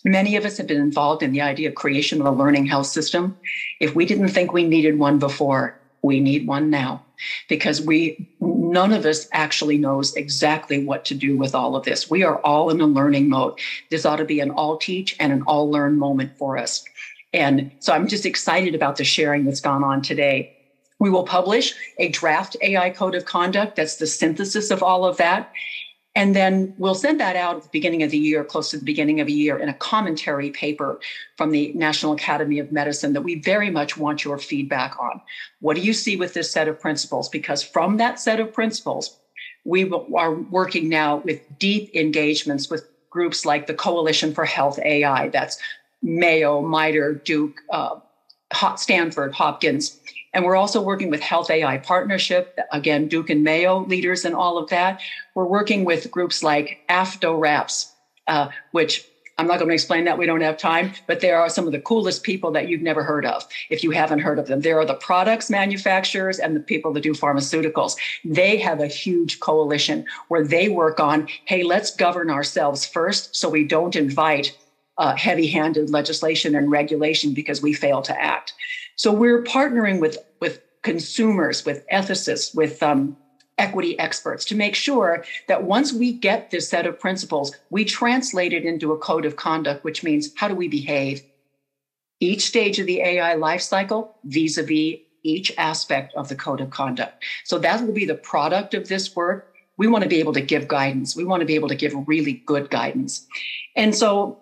Many 0.07 0.35
of 0.35 0.45
us 0.45 0.57
have 0.57 0.67
been 0.67 0.81
involved 0.81 1.23
in 1.23 1.31
the 1.31 1.41
idea 1.41 1.67
of 1.67 1.73
creation 1.73 2.21
of 2.21 2.27
a 2.27 2.31
learning 2.31 2.67
health 2.67 2.85
system. 2.85 3.35
If 3.79 3.95
we 3.95 4.06
didn't 4.06 4.27
think 4.27 4.53
we 4.53 4.63
needed 4.63 5.00
one 5.00 5.17
before, 5.17 5.79
we 6.05 6.19
need 6.19 6.47
one 6.47 6.69
now 6.69 7.03
because 7.49 7.81
we 7.81 8.17
none 8.39 8.93
of 8.93 9.05
us 9.05 9.27
actually 9.31 9.77
knows 9.77 10.13
exactly 10.15 10.83
what 10.83 11.05
to 11.05 11.15
do 11.15 11.37
with 11.37 11.55
all 11.55 11.75
of 11.75 11.83
this. 11.83 12.09
We 12.09 12.23
are 12.23 12.39
all 12.39 12.69
in 12.69 12.81
a 12.81 12.85
learning 12.85 13.29
mode. 13.29 13.53
This 13.89 14.05
ought 14.05 14.17
to 14.17 14.25
be 14.25 14.39
an 14.39 14.51
all 14.51 14.77
teach 14.77 15.15
and 15.19 15.31
an 15.31 15.41
all 15.43 15.69
learn 15.69 15.97
moment 15.97 16.33
for 16.37 16.57
us. 16.57 16.83
And 17.33 17.71
so 17.79 17.93
I'm 17.93 18.07
just 18.07 18.25
excited 18.25 18.75
about 18.75 18.97
the 18.97 19.03
sharing 19.03 19.45
that's 19.45 19.59
gone 19.59 19.83
on 19.83 20.01
today. 20.01 20.49
We 20.99 21.09
will 21.09 21.25
publish 21.25 21.73
a 21.97 22.09
draft 22.09 22.55
AI 22.61 22.89
code 22.89 23.15
of 23.15 23.25
conduct 23.25 23.75
that's 23.75 23.97
the 23.97 24.07
synthesis 24.07 24.71
of 24.71 24.81
all 24.81 25.05
of 25.05 25.17
that. 25.17 25.49
And 26.15 26.33
then 26.33 26.73
we'll 26.77 26.95
send 26.95 27.19
that 27.19 27.35
out 27.35 27.57
at 27.57 27.63
the 27.63 27.69
beginning 27.73 28.01
of 28.01 28.09
the 28.09 28.17
year, 28.17 28.45
close 28.45 28.69
to 28.71 28.77
the 28.77 28.85
beginning 28.85 29.19
of 29.19 29.27
the 29.27 29.33
year, 29.33 29.57
in 29.57 29.67
a 29.67 29.73
commentary 29.73 30.50
paper 30.50 31.00
from 31.38 31.51
the 31.51 31.73
National 31.73 32.13
Academy 32.13 32.57
of 32.59 32.71
Medicine 32.71 33.12
that 33.13 33.21
we 33.21 33.35
very 33.41 33.69
much 33.69 33.97
want 33.97 34.23
your 34.23 34.38
feedback 34.38 34.97
on. 34.97 35.19
What 35.59 35.75
do 35.75 35.81
you 35.81 35.94
see 35.94 36.15
with 36.15 36.33
this 36.33 36.50
set 36.50 36.69
of 36.69 36.79
principles? 36.79 37.27
Because 37.27 37.62
from 37.62 37.97
that 37.97 38.19
set 38.19 38.39
of 38.39 38.53
principles, 38.53 39.17
we 39.65 39.91
are 40.15 40.33
working 40.33 40.88
now 40.88 41.17
with 41.17 41.41
deep 41.59 41.94
engagements 41.94 42.69
with 42.69 42.88
groups 43.09 43.45
like 43.45 43.67
the 43.67 43.73
Coalition 43.73 44.33
for 44.33 44.45
Health 44.45 44.79
AI. 44.79 45.27
That's 45.29 45.57
Mayo, 46.01 46.62
MITRE, 46.62 47.15
Duke, 47.25 47.59
uh, 47.71 48.00
Stanford, 48.77 49.33
Hopkins, 49.33 50.00
and 50.35 50.43
we're 50.43 50.57
also 50.57 50.81
working 50.81 51.09
with 51.09 51.21
Health 51.21 51.49
AI 51.49 51.77
Partnership, 51.77 52.59
again, 52.73 53.07
Duke 53.07 53.29
and 53.29 53.41
Mayo 53.41 53.85
leaders 53.85 54.25
and 54.25 54.35
all 54.35 54.57
of 54.57 54.69
that. 54.69 54.99
We're 55.33 55.45
working 55.45 55.85
with 55.85 56.11
groups 56.11 56.43
like 56.43 56.79
AFDO-RAPS, 56.89 57.93
uh, 58.27 58.49
which 58.71 59.05
I'm 59.37 59.47
not 59.47 59.59
going 59.59 59.69
to 59.69 59.73
explain 59.73 60.03
that. 60.05 60.17
We 60.17 60.25
don't 60.25 60.41
have 60.41 60.57
time, 60.57 60.91
but 61.07 61.21
there 61.21 61.39
are 61.39 61.49
some 61.49 61.65
of 61.65 61.71
the 61.71 61.79
coolest 61.79 62.23
people 62.23 62.51
that 62.51 62.67
you've 62.67 62.81
never 62.81 63.01
heard 63.01 63.25
of 63.25 63.45
if 63.69 63.81
you 63.81 63.91
haven't 63.91 64.19
heard 64.19 64.37
of 64.37 64.47
them. 64.47 64.59
There 64.59 64.77
are 64.77 64.85
the 64.85 64.95
products 64.95 65.49
manufacturers 65.49 66.38
and 66.38 66.53
the 66.53 66.59
people 66.59 66.91
that 66.93 67.03
do 67.03 67.13
pharmaceuticals. 67.13 67.95
They 68.25 68.57
have 68.57 68.81
a 68.81 68.88
huge 68.88 69.39
coalition 69.39 70.05
where 70.27 70.45
they 70.45 70.67
work 70.67 70.99
on, 70.99 71.29
hey, 71.45 71.63
let's 71.63 71.95
govern 71.95 72.29
ourselves 72.29 72.85
first 72.85 73.35
so 73.35 73.49
we 73.49 73.63
don't 73.63 73.95
invite 73.95 74.57
uh, 74.97 75.15
heavy 75.15 75.47
handed 75.47 75.89
legislation 75.89 76.56
and 76.56 76.71
regulation 76.71 77.33
because 77.33 77.62
we 77.62 77.74
fail 77.74 78.01
to 78.01 78.21
act. 78.21 78.53
So 78.95 79.12
we're 79.12 79.44
partnering 79.44 80.00
with, 80.00 80.18
with 80.39 80.59
consumers, 80.83 81.65
with 81.65 81.86
ethicists, 81.92 82.56
with 82.56 82.81
um, 82.81 83.18
equity 83.57 83.97
experts 84.00 84.45
to 84.45 84.56
make 84.56 84.75
sure 84.75 85.24
that 85.47 85.63
once 85.63 85.94
we 85.94 86.12
get 86.12 86.51
this 86.51 86.69
set 86.69 86.86
of 86.86 87.00
principles, 87.00 87.56
we 87.69 87.86
translate 87.86 88.53
it 88.53 88.65
into 88.65 88.92
a 88.92 88.97
code 88.97 89.25
of 89.25 89.36
conduct, 89.36 89.83
which 89.83 90.03
means 90.03 90.30
how 90.36 90.47
do 90.47 90.56
we 90.56 90.68
behave 90.68 91.21
each 92.19 92.45
stage 92.45 92.80
of 92.80 92.86
the 92.86 93.01
AI 93.01 93.36
lifecycle 93.36 94.09
vis 94.24 94.57
a 94.57 94.63
vis 94.63 95.00
each 95.24 95.51
aspect 95.57 96.13
of 96.15 96.30
the 96.30 96.36
code 96.36 96.62
of 96.62 96.69
conduct. 96.69 97.24
So 97.44 97.57
that 97.59 97.83
will 97.83 97.94
be 97.94 98.06
the 98.06 98.15
product 98.15 98.74
of 98.74 98.88
this 98.88 99.15
work. 99.15 99.51
We 99.75 99.88
want 99.88 100.03
to 100.03 100.09
be 100.09 100.19
able 100.19 100.33
to 100.33 100.41
give 100.41 100.68
guidance. 100.68 101.15
We 101.15 101.25
want 101.25 101.41
to 101.41 101.45
be 101.45 101.56
able 101.56 101.68
to 101.69 101.75
give 101.75 101.94
really 102.07 102.44
good 102.45 102.69
guidance. 102.69 103.25
And 103.75 103.94
so 103.95 104.39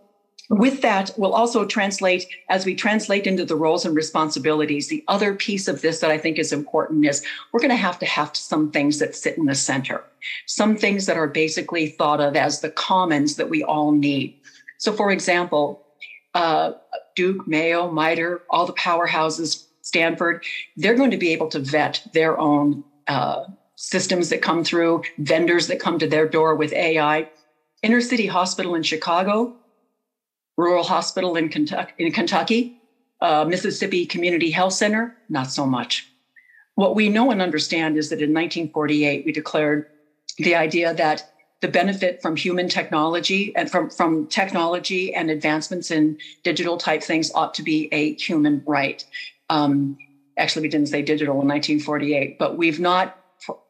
with 0.59 0.81
that, 0.81 1.11
we'll 1.17 1.33
also 1.33 1.65
translate, 1.65 2.27
as 2.49 2.65
we 2.65 2.75
translate 2.75 3.27
into 3.27 3.45
the 3.45 3.55
roles 3.55 3.85
and 3.85 3.95
responsibilities, 3.95 4.87
the 4.87 5.03
other 5.07 5.33
piece 5.33 5.67
of 5.67 5.81
this 5.81 5.99
that 5.99 6.11
I 6.11 6.17
think 6.17 6.37
is 6.37 6.51
important 6.51 7.05
is 7.05 7.25
we're 7.51 7.59
going 7.59 7.69
to 7.71 7.75
have 7.75 7.97
to 7.99 8.05
have 8.05 8.35
some 8.35 8.71
things 8.71 8.99
that 8.99 9.15
sit 9.15 9.37
in 9.37 9.45
the 9.45 9.55
center, 9.55 10.03
some 10.45 10.75
things 10.75 11.05
that 11.05 11.17
are 11.17 11.27
basically 11.27 11.87
thought 11.87 12.19
of 12.19 12.35
as 12.35 12.59
the 12.59 12.69
commons 12.69 13.35
that 13.35 13.49
we 13.49 13.63
all 13.63 13.91
need. 13.91 14.35
So, 14.77 14.91
for 14.91 15.11
example, 15.11 15.81
uh, 16.33 16.73
Duke, 17.15 17.47
Mayo, 17.47 17.89
MITRE, 17.91 18.41
all 18.49 18.65
the 18.65 18.73
powerhouses, 18.73 19.65
Stanford, 19.81 20.43
they're 20.75 20.95
going 20.95 21.11
to 21.11 21.17
be 21.17 21.31
able 21.31 21.47
to 21.49 21.59
vet 21.59 22.05
their 22.13 22.39
own 22.39 22.83
uh, 23.07 23.43
systems 23.75 24.29
that 24.29 24.41
come 24.41 24.63
through, 24.63 25.03
vendors 25.17 25.67
that 25.67 25.79
come 25.79 25.99
to 25.99 26.07
their 26.07 26.27
door 26.27 26.55
with 26.55 26.73
AI. 26.73 27.29
Inner 27.81 28.01
City 28.01 28.27
Hospital 28.27 28.75
in 28.75 28.83
Chicago, 28.83 29.57
Rural 30.57 30.83
Hospital 30.83 31.35
in 31.35 31.49
Kentucky, 31.49 31.93
in 31.97 32.11
Kentucky 32.11 32.73
uh, 33.23 33.45
Mississippi 33.45 34.05
Community 34.05 34.51
Health 34.51 34.73
Center, 34.73 35.15
not 35.29 35.49
so 35.49 35.65
much. 35.65 36.05
What 36.75 36.93
we 36.93 37.07
know 37.07 37.31
and 37.31 37.41
understand 37.41 37.97
is 37.97 38.09
that 38.09 38.15
in 38.15 38.33
1948, 38.33 39.23
we 39.25 39.31
declared 39.31 39.85
the 40.37 40.55
idea 40.55 40.93
that 40.93 41.23
the 41.61 41.69
benefit 41.69 42.21
from 42.21 42.35
human 42.35 42.67
technology 42.67 43.55
and 43.55 43.71
from, 43.71 43.89
from 43.89 44.27
technology 44.27 45.13
and 45.13 45.29
advancements 45.29 45.89
in 45.89 46.17
digital 46.43 46.77
type 46.77 47.01
things 47.01 47.31
ought 47.33 47.53
to 47.53 47.63
be 47.63 47.87
a 47.93 48.15
human 48.15 48.61
right. 48.65 49.05
Um, 49.49 49.97
actually, 50.37 50.63
we 50.63 50.69
didn't 50.69 50.89
say 50.89 51.01
digital 51.01 51.35
in 51.35 51.47
1948, 51.47 52.37
but 52.37 52.57
we've 52.57 52.81
not 52.81 53.22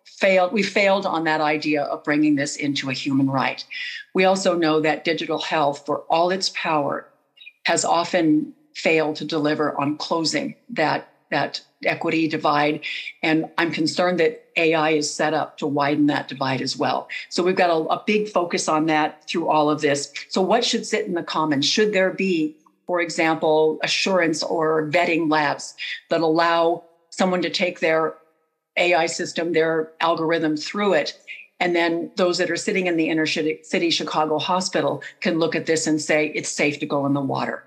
failed 0.06 0.54
we 0.54 0.64
failed 0.64 1.06
on 1.06 1.24
that 1.26 1.42
idea 1.42 1.84
of 1.84 2.04
bringing 2.04 2.36
this 2.36 2.56
into 2.56 2.90
a 2.90 2.94
human 2.94 3.30
right. 3.30 3.66
We 4.14 4.26
also 4.26 4.58
know 4.58 4.80
that 4.82 5.04
digital 5.04 5.40
health 5.40 5.86
for 5.86 6.00
all 6.10 6.30
its 6.30 6.50
power 6.50 7.08
has 7.66 7.84
often 7.84 8.54
failed 8.76 9.16
to 9.18 9.26
deliver 9.26 9.80
on 9.80 9.98
closing 9.98 10.56
that 10.70 11.10
that 11.32 11.62
equity 11.84 12.28
divide. 12.28 12.82
And 13.22 13.50
i'm 13.58 13.72
concerned 13.72 14.20
that 14.20 14.46
ai 14.56 14.92
is 14.92 15.14
set 15.14 15.34
up 15.34 15.58
to 15.58 15.68
widen 15.68 16.08
that 16.08 16.28
divide 16.28 16.62
as 16.62 16.78
well. 16.78 17.08
So 17.30 17.44
we've 17.44 17.56
got 17.56 17.70
a, 17.70 17.98
a 17.98 18.04
big 18.06 18.30
focus 18.30 18.70
on 18.70 18.86
that 18.88 19.28
through 19.28 19.48
all 19.50 19.70
of 19.70 19.82
this. 19.82 20.14
So 20.30 20.42
what 20.42 20.64
should 20.64 20.86
sit 20.86 21.06
in 21.06 21.16
the 21.16 21.24
commons? 21.24 21.66
Should 21.66 21.92
there 21.94 22.12
be 22.12 22.56
for 22.86 23.02
example 23.02 23.80
assurance 23.84 24.44
or 24.44 24.90
vetting 24.90 25.30
labs 25.30 25.74
that 26.10 26.22
allow 26.22 26.84
someone 27.10 27.42
to 27.42 27.50
take 27.50 27.80
their 27.80 28.16
AI 28.78 29.06
system, 29.06 29.54
their 29.54 29.92
algorithm 30.00 30.58
through 30.58 30.94
it, 30.94 31.20
And 31.60 31.76
then 31.76 32.12
those 32.18 32.40
that 32.40 32.52
are 32.52 32.58
sitting 32.58 32.88
in 32.88 32.98
the 32.98 33.08
inner 33.08 33.26
city 33.26 33.90
Chicago 33.90 34.38
hospital 34.38 35.02
can 35.22 35.40
look 35.40 35.56
at 35.56 35.66
this 35.66 35.88
and 35.88 36.02
say 36.02 36.28
it's 36.36 36.50
safe 36.50 36.80
to 36.80 36.86
go 36.86 37.06
in 37.06 37.14
the 37.14 37.22
water. 37.22 37.64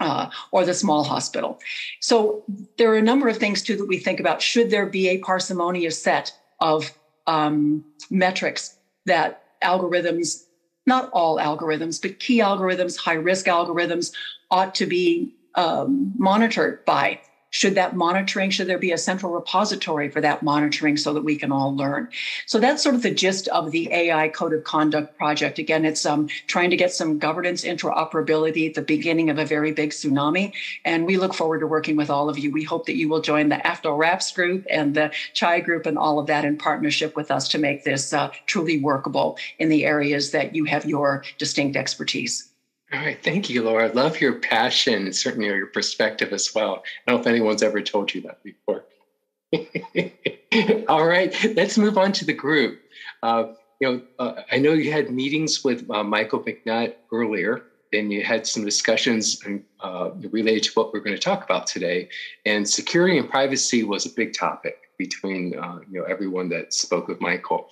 Uh, 0.00 0.28
or 0.50 0.64
the 0.64 0.74
small 0.74 1.04
hospital. 1.04 1.58
So 2.00 2.42
there 2.76 2.92
are 2.92 2.96
a 2.96 3.02
number 3.02 3.28
of 3.28 3.38
things 3.38 3.62
too 3.62 3.76
that 3.76 3.86
we 3.86 3.96
think 3.96 4.18
about. 4.18 4.42
Should 4.42 4.68
there 4.68 4.86
be 4.86 5.08
a 5.08 5.18
parsimonious 5.18 6.02
set 6.02 6.32
of 6.60 6.90
um, 7.28 7.84
metrics 8.10 8.76
that 9.06 9.44
algorithms, 9.62 10.44
not 10.84 11.10
all 11.12 11.38
algorithms, 11.38 12.02
but 12.02 12.18
key 12.18 12.40
algorithms, 12.40 12.98
high 12.98 13.14
risk 13.14 13.46
algorithms, 13.46 14.12
ought 14.50 14.74
to 14.74 14.84
be 14.84 15.32
um, 15.54 16.12
monitored 16.18 16.84
by 16.84 17.20
should 17.54 17.76
that 17.76 17.94
monitoring, 17.94 18.50
should 18.50 18.66
there 18.66 18.78
be 18.78 18.90
a 18.90 18.98
central 18.98 19.30
repository 19.30 20.08
for 20.08 20.20
that 20.20 20.42
monitoring 20.42 20.96
so 20.96 21.14
that 21.14 21.22
we 21.22 21.36
can 21.36 21.52
all 21.52 21.74
learn? 21.76 22.08
So 22.46 22.58
that's 22.58 22.82
sort 22.82 22.96
of 22.96 23.02
the 23.02 23.14
gist 23.14 23.46
of 23.46 23.70
the 23.70 23.92
AI 23.92 24.28
Code 24.30 24.52
of 24.52 24.64
Conduct 24.64 25.16
project. 25.16 25.60
Again, 25.60 25.84
it's 25.84 26.04
um, 26.04 26.26
trying 26.48 26.70
to 26.70 26.76
get 26.76 26.92
some 26.92 27.16
governance 27.16 27.62
interoperability 27.62 28.68
at 28.68 28.74
the 28.74 28.82
beginning 28.82 29.30
of 29.30 29.38
a 29.38 29.44
very 29.44 29.70
big 29.70 29.90
tsunami. 29.90 30.52
And 30.84 31.06
we 31.06 31.16
look 31.16 31.32
forward 31.32 31.60
to 31.60 31.68
working 31.68 31.94
with 31.94 32.10
all 32.10 32.28
of 32.28 32.40
you. 32.40 32.50
We 32.50 32.64
hope 32.64 32.86
that 32.86 32.96
you 32.96 33.08
will 33.08 33.20
join 33.20 33.50
the 33.50 33.62
AFDO 33.64 33.96
RAPS 33.96 34.32
group 34.32 34.66
and 34.68 34.96
the 34.96 35.12
CHAI 35.34 35.60
group 35.60 35.86
and 35.86 35.96
all 35.96 36.18
of 36.18 36.26
that 36.26 36.44
in 36.44 36.58
partnership 36.58 37.14
with 37.14 37.30
us 37.30 37.46
to 37.50 37.58
make 37.58 37.84
this 37.84 38.12
uh, 38.12 38.32
truly 38.46 38.80
workable 38.80 39.38
in 39.60 39.68
the 39.68 39.84
areas 39.84 40.32
that 40.32 40.56
you 40.56 40.64
have 40.64 40.86
your 40.86 41.24
distinct 41.38 41.76
expertise. 41.76 42.50
All 42.92 43.00
right, 43.00 43.22
thank 43.22 43.50
you, 43.50 43.62
Laura. 43.62 43.88
I 43.88 43.92
love 43.92 44.20
your 44.20 44.34
passion, 44.34 45.12
certainly 45.12 45.46
your 45.46 45.66
perspective 45.66 46.32
as 46.32 46.54
well. 46.54 46.84
I 47.06 47.10
don't 47.10 47.16
know 47.16 47.20
if 47.22 47.26
anyone's 47.26 47.62
ever 47.62 47.80
told 47.82 48.14
you 48.14 48.20
that 48.22 48.42
before. 48.42 48.84
All 50.88 51.06
right, 51.06 51.34
let's 51.56 51.78
move 51.78 51.98
on 51.98 52.12
to 52.12 52.24
the 52.24 52.32
group. 52.32 52.80
Uh, 53.22 53.52
you 53.80 53.88
know, 53.88 54.02
uh, 54.18 54.42
I 54.52 54.58
know 54.58 54.72
you 54.72 54.92
had 54.92 55.10
meetings 55.10 55.64
with 55.64 55.90
uh, 55.90 56.04
Michael 56.04 56.40
McNutt 56.40 56.94
earlier, 57.12 57.62
and 57.92 58.12
you 58.12 58.22
had 58.22 58.46
some 58.46 58.64
discussions 58.64 59.42
uh, 59.80 60.10
related 60.30 60.64
to 60.64 60.70
what 60.74 60.92
we're 60.92 61.00
going 61.00 61.16
to 61.16 61.22
talk 61.22 61.44
about 61.44 61.66
today. 61.66 62.08
And 62.44 62.68
security 62.68 63.18
and 63.18 63.28
privacy 63.28 63.82
was 63.82 64.06
a 64.06 64.10
big 64.10 64.34
topic 64.34 64.76
between 64.98 65.58
uh, 65.58 65.80
you 65.90 66.00
know 66.00 66.04
everyone 66.04 66.48
that 66.50 66.72
spoke 66.72 67.08
with 67.08 67.20
Michael. 67.20 67.68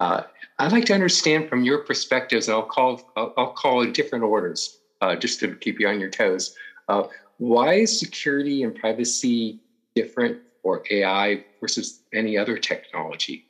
Uh, 0.00 0.22
I'd 0.58 0.72
like 0.72 0.86
to 0.86 0.94
understand 0.94 1.48
from 1.48 1.62
your 1.62 1.78
perspectives, 1.78 2.48
and 2.48 2.54
I'll 2.54 2.62
call 2.62 3.12
I'll, 3.16 3.32
I'll 3.36 3.52
call 3.52 3.84
different 3.86 4.24
orders 4.24 4.80
uh, 5.00 5.14
just 5.14 5.38
to 5.40 5.54
keep 5.56 5.78
you 5.78 5.88
on 5.88 6.00
your 6.00 6.10
toes. 6.10 6.56
Uh, 6.88 7.04
why 7.38 7.74
is 7.74 7.98
security 7.98 8.62
and 8.62 8.74
privacy 8.74 9.60
different 9.94 10.38
for 10.62 10.82
AI 10.90 11.44
versus 11.60 12.02
any 12.12 12.36
other 12.36 12.58
technology? 12.58 13.46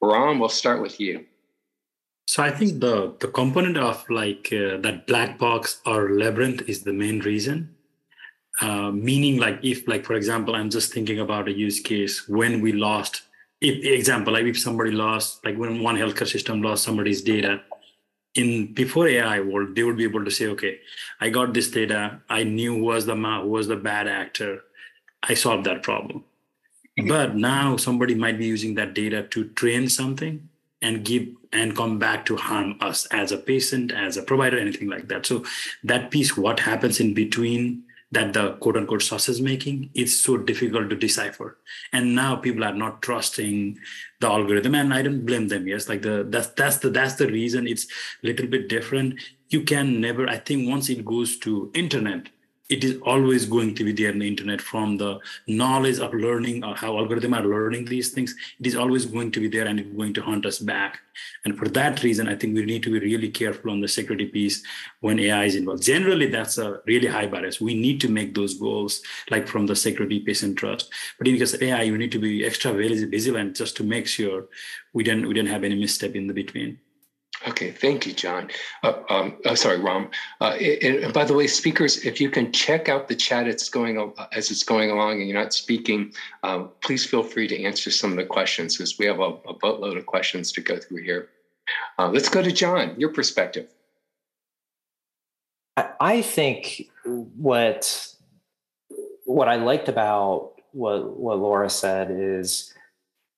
Ram, 0.00 0.38
we'll 0.38 0.48
start 0.48 0.82
with 0.82 1.00
you. 1.00 1.24
So 2.26 2.42
I 2.42 2.50
think 2.50 2.80
the 2.80 3.14
the 3.20 3.28
component 3.28 3.76
of 3.76 4.04
like 4.10 4.52
uh, 4.52 4.78
that 4.78 5.06
black 5.06 5.38
box 5.38 5.80
or 5.86 6.10
labyrinth 6.10 6.68
is 6.68 6.82
the 6.82 6.92
main 6.92 7.20
reason. 7.20 7.74
Uh, 8.60 8.90
meaning, 8.92 9.38
like 9.38 9.58
if, 9.62 9.86
like 9.88 10.04
for 10.04 10.14
example, 10.14 10.54
I'm 10.54 10.70
just 10.70 10.92
thinking 10.92 11.18
about 11.18 11.48
a 11.48 11.52
use 11.52 11.80
case 11.80 12.28
when 12.28 12.60
we 12.60 12.72
lost 12.72 13.22
if 13.68 13.84
example 13.84 14.32
like 14.32 14.44
if 14.44 14.58
somebody 14.58 14.90
lost 14.90 15.44
like 15.44 15.56
when 15.56 15.82
one 15.82 15.96
healthcare 15.96 16.30
system 16.30 16.62
lost 16.62 16.84
somebody's 16.84 17.22
data 17.22 17.60
in 18.34 18.72
before 18.74 19.06
ai 19.08 19.40
world 19.40 19.74
they 19.74 19.84
would 19.84 19.96
be 19.96 20.04
able 20.04 20.24
to 20.24 20.30
say 20.30 20.46
okay 20.48 20.78
i 21.20 21.30
got 21.30 21.54
this 21.54 21.70
data. 21.70 22.20
I 22.28 22.44
knew 22.44 22.76
who 22.76 22.84
was 22.84 23.06
the 23.06 23.16
who 23.16 23.48
was 23.48 23.68
the 23.68 23.76
bad 23.76 24.08
actor. 24.08 24.62
I 25.22 25.34
solved 25.34 25.64
that 25.64 25.82
problem. 25.82 26.24
Mm-hmm. 26.98 27.08
but 27.08 27.34
now 27.34 27.76
somebody 27.76 28.14
might 28.14 28.38
be 28.38 28.46
using 28.46 28.76
that 28.76 28.94
data 28.94 29.24
to 29.24 29.48
train 29.60 29.88
something 29.88 30.48
and 30.80 31.04
give 31.04 31.26
and 31.52 31.76
come 31.76 31.98
back 31.98 32.24
to 32.26 32.36
harm 32.36 32.76
us 32.80 33.06
as 33.06 33.32
a 33.32 33.36
patient 33.36 33.90
as 33.90 34.16
a 34.16 34.22
provider 34.22 34.56
anything 34.58 34.88
like 34.88 35.08
that. 35.08 35.26
So 35.26 35.44
that 35.82 36.12
piece 36.12 36.36
what 36.36 36.60
happens 36.60 37.00
in 37.00 37.12
between 37.12 37.82
that 38.14 38.32
the 38.32 38.52
quote 38.54 38.76
unquote 38.76 39.02
sausage 39.02 39.40
making 39.40 39.90
it's 39.94 40.16
so 40.16 40.36
difficult 40.36 40.90
to 40.90 40.96
decipher. 40.96 41.58
And 41.92 42.14
now 42.14 42.36
people 42.36 42.64
are 42.64 42.74
not 42.74 43.02
trusting 43.02 43.78
the 44.20 44.28
algorithm 44.28 44.74
and 44.74 44.94
i 44.94 45.02
don't 45.02 45.26
blame 45.26 45.48
them 45.48 45.66
yes. 45.68 45.88
Like 45.88 46.02
the 46.02 46.26
that's 46.28 46.48
that's 46.48 46.78
the 46.78 46.90
that's 46.90 47.14
the 47.14 47.26
reason 47.26 47.66
it's 47.66 47.84
a 48.22 48.26
little 48.26 48.46
bit 48.46 48.68
different. 48.68 49.20
You 49.48 49.62
can 49.62 50.00
never 50.00 50.28
i 50.28 50.38
think 50.38 50.68
once 50.68 50.88
it 50.88 51.04
goes 51.04 51.38
to 51.40 51.70
internet 51.74 52.28
it 52.70 52.82
is 52.82 52.98
always 53.02 53.44
going 53.44 53.74
to 53.74 53.84
be 53.84 53.92
there 53.92 54.10
in 54.10 54.20
the 54.20 54.26
internet 54.26 54.58
from 54.58 54.96
the 54.96 55.18
knowledge 55.46 55.98
of 55.98 56.14
learning 56.14 56.64
or 56.64 56.74
how 56.74 56.92
algorithms 56.92 57.38
are 57.38 57.46
learning 57.46 57.84
these 57.84 58.10
things. 58.10 58.34
It 58.58 58.66
is 58.66 58.74
always 58.74 59.04
going 59.04 59.32
to 59.32 59.40
be 59.40 59.48
there 59.48 59.66
and 59.66 59.78
it's 59.78 59.94
going 59.94 60.14
to 60.14 60.22
hunt 60.22 60.46
us 60.46 60.58
back. 60.58 61.00
And 61.44 61.58
for 61.58 61.68
that 61.68 62.02
reason 62.02 62.26
i 62.26 62.34
think 62.34 62.54
we 62.54 62.64
need 62.64 62.82
to 62.84 62.90
be 62.90 62.98
really 62.98 63.28
careful 63.28 63.70
on 63.70 63.80
the 63.80 63.86
security 63.86 64.26
piece 64.26 64.62
when 65.00 65.20
ai 65.20 65.44
is 65.44 65.56
involved. 65.56 65.82
Generally 65.82 66.28
that's 66.30 66.56
a 66.56 66.80
really 66.86 67.06
high 67.06 67.26
bias. 67.26 67.60
We 67.60 67.74
need 67.74 68.00
to 68.00 68.08
make 68.08 68.34
those 68.34 68.54
goals 68.54 69.02
like 69.30 69.46
from 69.46 69.66
the 69.66 69.76
security 69.76 70.20
piece 70.20 70.42
and 70.42 70.56
trust. 70.56 70.90
But 71.18 71.28
in 71.28 71.36
case 71.36 71.52
of 71.52 71.62
ai 71.62 71.82
you 71.82 71.98
need 71.98 72.12
to 72.12 72.18
be 72.18 72.46
extra 72.46 72.72
vigilant 72.72 73.56
just 73.56 73.76
to 73.76 73.84
make 73.84 74.06
sure 74.06 74.46
we 74.94 75.04
don't 75.04 75.28
we 75.28 75.34
don't 75.34 75.54
have 75.54 75.64
any 75.64 75.74
misstep 75.74 76.14
in 76.14 76.26
the 76.28 76.34
between 76.34 76.78
Okay, 77.46 77.70
thank 77.70 78.06
you, 78.06 78.14
John. 78.14 78.48
Uh, 78.82 78.94
um, 79.10 79.36
uh, 79.44 79.54
sorry, 79.54 79.78
Ram. 79.78 80.08
Uh, 80.40 80.56
and, 80.82 81.12
by 81.12 81.24
the 81.24 81.34
way, 81.34 81.46
speakers, 81.46 82.04
if 82.04 82.18
you 82.20 82.30
can 82.30 82.52
check 82.52 82.88
out 82.88 83.06
the 83.06 83.14
chat 83.14 83.46
it's 83.46 83.68
going 83.68 83.98
uh, 83.98 84.26
as 84.32 84.50
it's 84.50 84.62
going 84.62 84.90
along 84.90 85.20
and 85.20 85.28
you're 85.28 85.38
not 85.38 85.52
speaking, 85.52 86.12
um, 86.42 86.70
please 86.80 87.04
feel 87.04 87.22
free 87.22 87.46
to 87.48 87.62
answer 87.62 87.90
some 87.90 88.10
of 88.10 88.16
the 88.16 88.24
questions 88.24 88.76
because 88.76 88.98
we 88.98 89.04
have 89.04 89.20
a, 89.20 89.34
a, 89.46 89.54
boatload 89.54 89.98
of 89.98 90.06
questions 90.06 90.52
to 90.52 90.62
go 90.62 90.78
through 90.78 91.02
here. 91.02 91.28
Uh, 91.98 92.08
let's 92.08 92.30
go 92.30 92.42
to 92.42 92.50
John. 92.50 92.94
Your 92.98 93.10
perspective. 93.10 93.68
I 96.00 96.22
think 96.22 96.88
what 97.04 98.14
what 99.24 99.48
I 99.48 99.56
liked 99.56 99.88
about 99.88 100.52
what 100.72 101.18
what 101.18 101.38
Laura 101.38 101.68
said 101.68 102.10
is 102.10 102.72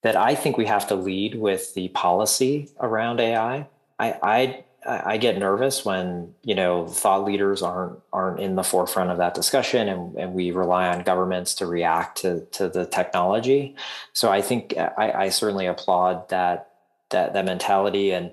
that 0.02 0.16
I 0.16 0.34
think 0.34 0.58
we 0.58 0.66
have 0.66 0.86
to 0.88 0.94
lead 0.94 1.34
with 1.34 1.74
the 1.74 1.88
policy 1.88 2.68
around 2.78 3.20
AI 3.20 3.66
I, 3.98 4.18
I 4.22 4.64
I 4.86 5.16
get 5.16 5.38
nervous 5.38 5.84
when 5.84 6.34
you 6.44 6.54
know 6.54 6.86
thought 6.86 7.24
leaders 7.24 7.62
aren't 7.62 7.98
aren't 8.12 8.40
in 8.40 8.54
the 8.54 8.62
forefront 8.62 9.10
of 9.10 9.18
that 9.18 9.34
discussion, 9.34 9.88
and, 9.88 10.16
and 10.16 10.32
we 10.32 10.52
rely 10.52 10.88
on 10.88 11.02
governments 11.02 11.54
to 11.56 11.66
react 11.66 12.18
to 12.18 12.44
to 12.52 12.68
the 12.68 12.86
technology. 12.86 13.74
So 14.12 14.30
I 14.30 14.42
think 14.42 14.76
I, 14.76 15.12
I 15.12 15.28
certainly 15.30 15.66
applaud 15.66 16.28
that 16.28 16.70
that 17.10 17.32
that 17.32 17.44
mentality. 17.44 18.12
And 18.12 18.32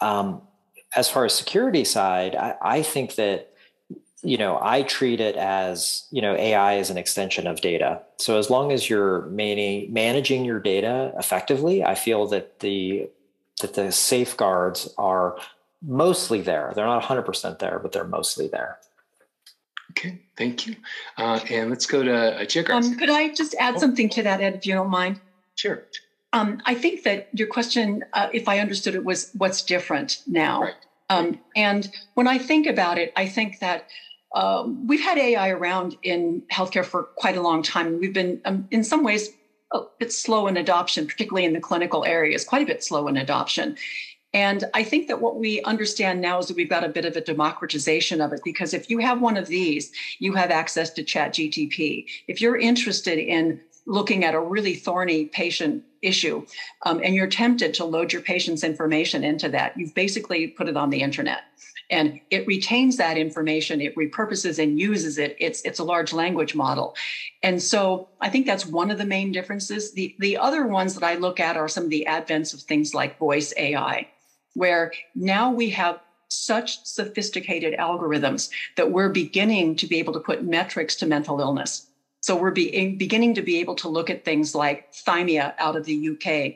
um, 0.00 0.42
as 0.96 1.08
far 1.08 1.24
as 1.24 1.34
security 1.34 1.84
side, 1.84 2.34
I, 2.34 2.56
I 2.60 2.82
think 2.82 3.14
that 3.14 3.52
you 4.22 4.36
know 4.36 4.58
I 4.60 4.82
treat 4.82 5.20
it 5.20 5.36
as 5.36 6.08
you 6.10 6.22
know 6.22 6.34
AI 6.34 6.74
is 6.74 6.90
an 6.90 6.98
extension 6.98 7.46
of 7.46 7.60
data. 7.60 8.02
So 8.16 8.38
as 8.38 8.50
long 8.50 8.72
as 8.72 8.90
you're 8.90 9.26
man- 9.26 9.92
managing 9.92 10.44
your 10.44 10.58
data 10.58 11.12
effectively, 11.18 11.84
I 11.84 11.94
feel 11.94 12.26
that 12.28 12.60
the 12.60 13.08
that 13.60 13.74
the 13.74 13.92
safeguards 13.92 14.92
are 14.98 15.36
mostly 15.82 16.40
there. 16.40 16.72
They're 16.74 16.86
not 16.86 17.02
100% 17.02 17.58
there, 17.58 17.78
but 17.78 17.92
they're 17.92 18.04
mostly 18.04 18.48
there. 18.48 18.78
Okay, 19.90 20.20
thank 20.36 20.66
you. 20.66 20.76
Uh, 21.16 21.40
and 21.50 21.70
let's 21.70 21.86
go 21.86 22.02
to 22.02 22.14
uh, 22.14 22.44
Jigar. 22.44 22.70
Um, 22.70 22.96
could 22.96 23.10
I 23.10 23.32
just 23.32 23.54
add 23.60 23.76
oh. 23.76 23.78
something 23.78 24.08
to 24.10 24.22
that, 24.24 24.40
Ed, 24.40 24.54
if 24.54 24.66
you 24.66 24.74
don't 24.74 24.90
mind? 24.90 25.20
Sure. 25.54 25.84
Um, 26.32 26.60
I 26.66 26.74
think 26.74 27.04
that 27.04 27.28
your 27.32 27.46
question, 27.46 28.04
uh, 28.12 28.28
if 28.32 28.48
I 28.48 28.58
understood 28.58 28.96
it, 28.96 29.04
was 29.04 29.30
what's 29.34 29.62
different 29.62 30.22
now. 30.26 30.62
Right. 30.62 30.74
Um, 31.10 31.38
and 31.54 31.88
when 32.14 32.26
I 32.26 32.38
think 32.38 32.66
about 32.66 32.98
it, 32.98 33.12
I 33.14 33.28
think 33.28 33.60
that 33.60 33.88
um, 34.34 34.86
we've 34.88 35.00
had 35.02 35.16
AI 35.16 35.50
around 35.50 35.96
in 36.02 36.42
healthcare 36.52 36.84
for 36.84 37.04
quite 37.16 37.36
a 37.36 37.42
long 37.42 37.62
time. 37.62 38.00
We've 38.00 38.12
been, 38.12 38.40
um, 38.44 38.66
in 38.72 38.82
some 38.82 39.04
ways, 39.04 39.30
a 39.74 39.82
bit 39.98 40.12
slow 40.12 40.46
in 40.46 40.56
adoption, 40.56 41.06
particularly 41.06 41.44
in 41.44 41.52
the 41.52 41.60
clinical 41.60 42.04
areas, 42.04 42.44
quite 42.44 42.62
a 42.62 42.66
bit 42.66 42.82
slow 42.82 43.08
in 43.08 43.16
adoption. 43.16 43.76
And 44.32 44.64
I 44.74 44.82
think 44.82 45.06
that 45.08 45.20
what 45.20 45.36
we 45.36 45.62
understand 45.62 46.20
now 46.20 46.40
is 46.40 46.48
that 46.48 46.56
we've 46.56 46.68
got 46.68 46.82
a 46.82 46.88
bit 46.88 47.04
of 47.04 47.16
a 47.16 47.20
democratization 47.20 48.20
of 48.20 48.32
it 48.32 48.40
because 48.44 48.74
if 48.74 48.90
you 48.90 48.98
have 48.98 49.20
one 49.20 49.36
of 49.36 49.46
these, 49.46 49.92
you 50.18 50.34
have 50.34 50.50
access 50.50 50.90
to 50.90 51.04
Chat 51.04 51.34
GTP. 51.34 52.06
If 52.26 52.40
you're 52.40 52.58
interested 52.58 53.18
in 53.18 53.60
looking 53.86 54.24
at 54.24 54.34
a 54.34 54.40
really 54.40 54.74
thorny 54.74 55.26
patient 55.26 55.84
issue 56.04 56.44
um, 56.84 57.00
and 57.02 57.14
you're 57.14 57.26
tempted 57.26 57.74
to 57.74 57.84
load 57.84 58.12
your 58.12 58.22
patient's 58.22 58.64
information 58.64 59.24
into 59.24 59.48
that, 59.50 59.76
you've 59.76 59.94
basically 59.94 60.48
put 60.48 60.68
it 60.68 60.76
on 60.76 60.90
the 60.90 61.00
internet. 61.00 61.42
And 61.90 62.20
it 62.30 62.46
retains 62.46 62.96
that 62.96 63.18
information 63.18 63.80
it 63.80 63.94
repurposes 63.94 64.62
and 64.62 64.80
uses 64.80 65.18
it. 65.18 65.36
It's 65.38 65.60
it's 65.62 65.78
a 65.78 65.84
large 65.84 66.12
language 66.12 66.54
model. 66.54 66.96
And 67.42 67.62
so 67.62 68.08
i 68.20 68.28
think 68.30 68.46
that's 68.46 68.66
one 68.66 68.90
of 68.90 68.98
the 68.98 69.04
main 69.04 69.32
differences. 69.32 69.92
The 69.92 70.14
the 70.18 70.36
other 70.38 70.66
ones 70.66 70.94
that 70.94 71.04
i 71.04 71.14
look 71.14 71.40
at 71.40 71.56
are 71.56 71.68
some 71.68 71.84
of 71.84 71.90
the 71.90 72.06
advents 72.08 72.54
of 72.54 72.60
things 72.60 72.94
like 72.94 73.18
voice 73.18 73.52
ai 73.56 74.08
where 74.54 74.92
now 75.14 75.52
we 75.52 75.70
have 75.70 76.00
such 76.28 76.84
sophisticated 76.84 77.74
algorithms 77.78 78.50
that 78.76 78.90
we're 78.90 79.08
beginning 79.08 79.76
to 79.76 79.86
be 79.86 79.98
able 79.98 80.12
to 80.12 80.20
put 80.20 80.44
metrics 80.44 80.94
to 80.96 81.06
mental 81.06 81.40
illness 81.40 81.88
so 82.24 82.34
we're 82.34 82.52
be, 82.52 82.94
beginning 82.94 83.34
to 83.34 83.42
be 83.42 83.58
able 83.60 83.74
to 83.74 83.86
look 83.86 84.08
at 84.08 84.24
things 84.24 84.54
like 84.54 84.90
thymia 84.94 85.52
out 85.58 85.76
of 85.76 85.84
the 85.84 86.08
uk 86.08 86.54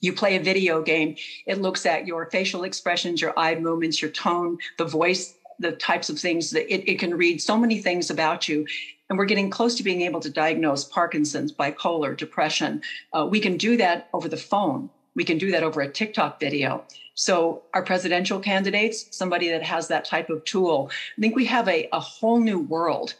You 0.00 0.12
play 0.12 0.36
a 0.36 0.40
video 0.40 0.82
game, 0.82 1.16
it 1.46 1.60
looks 1.60 1.84
at 1.84 2.06
your 2.06 2.26
facial 2.26 2.62
expressions, 2.62 3.20
your 3.20 3.36
eye 3.36 3.56
movements, 3.56 4.00
your 4.00 4.12
tone, 4.12 4.58
the 4.78 4.84
voice, 4.84 5.34
the 5.58 5.72
types 5.72 6.10
of 6.10 6.18
things 6.20 6.52
that 6.52 6.72
it, 6.72 6.88
it 6.88 7.00
can 7.00 7.12
read 7.16 7.42
so 7.42 7.56
many 7.58 7.80
things 7.80 8.08
about 8.08 8.48
you. 8.48 8.64
And 9.08 9.18
we're 9.18 9.24
getting 9.24 9.50
close 9.50 9.74
to 9.78 9.82
being 9.82 10.02
able 10.02 10.20
to 10.20 10.30
diagnose 10.30 10.84
Parkinson's, 10.84 11.52
bipolar, 11.52 12.16
depression. 12.16 12.80
Uh, 13.12 13.26
we 13.28 13.40
can 13.40 13.56
do 13.56 13.76
that 13.78 14.08
over 14.12 14.28
the 14.28 14.36
phone. 14.36 14.90
We 15.16 15.24
can 15.24 15.38
do 15.38 15.50
that 15.50 15.64
over 15.64 15.80
a 15.80 15.90
TikTok 15.90 16.38
video. 16.38 16.84
So, 17.14 17.64
our 17.74 17.82
presidential 17.82 18.38
candidates, 18.38 19.06
somebody 19.10 19.50
that 19.50 19.64
has 19.64 19.88
that 19.88 20.04
type 20.04 20.30
of 20.30 20.44
tool, 20.44 20.88
I 21.18 21.20
think 21.20 21.34
we 21.34 21.46
have 21.46 21.66
a, 21.66 21.88
a 21.92 21.98
whole 21.98 22.38
new 22.38 22.60
world 22.60 23.16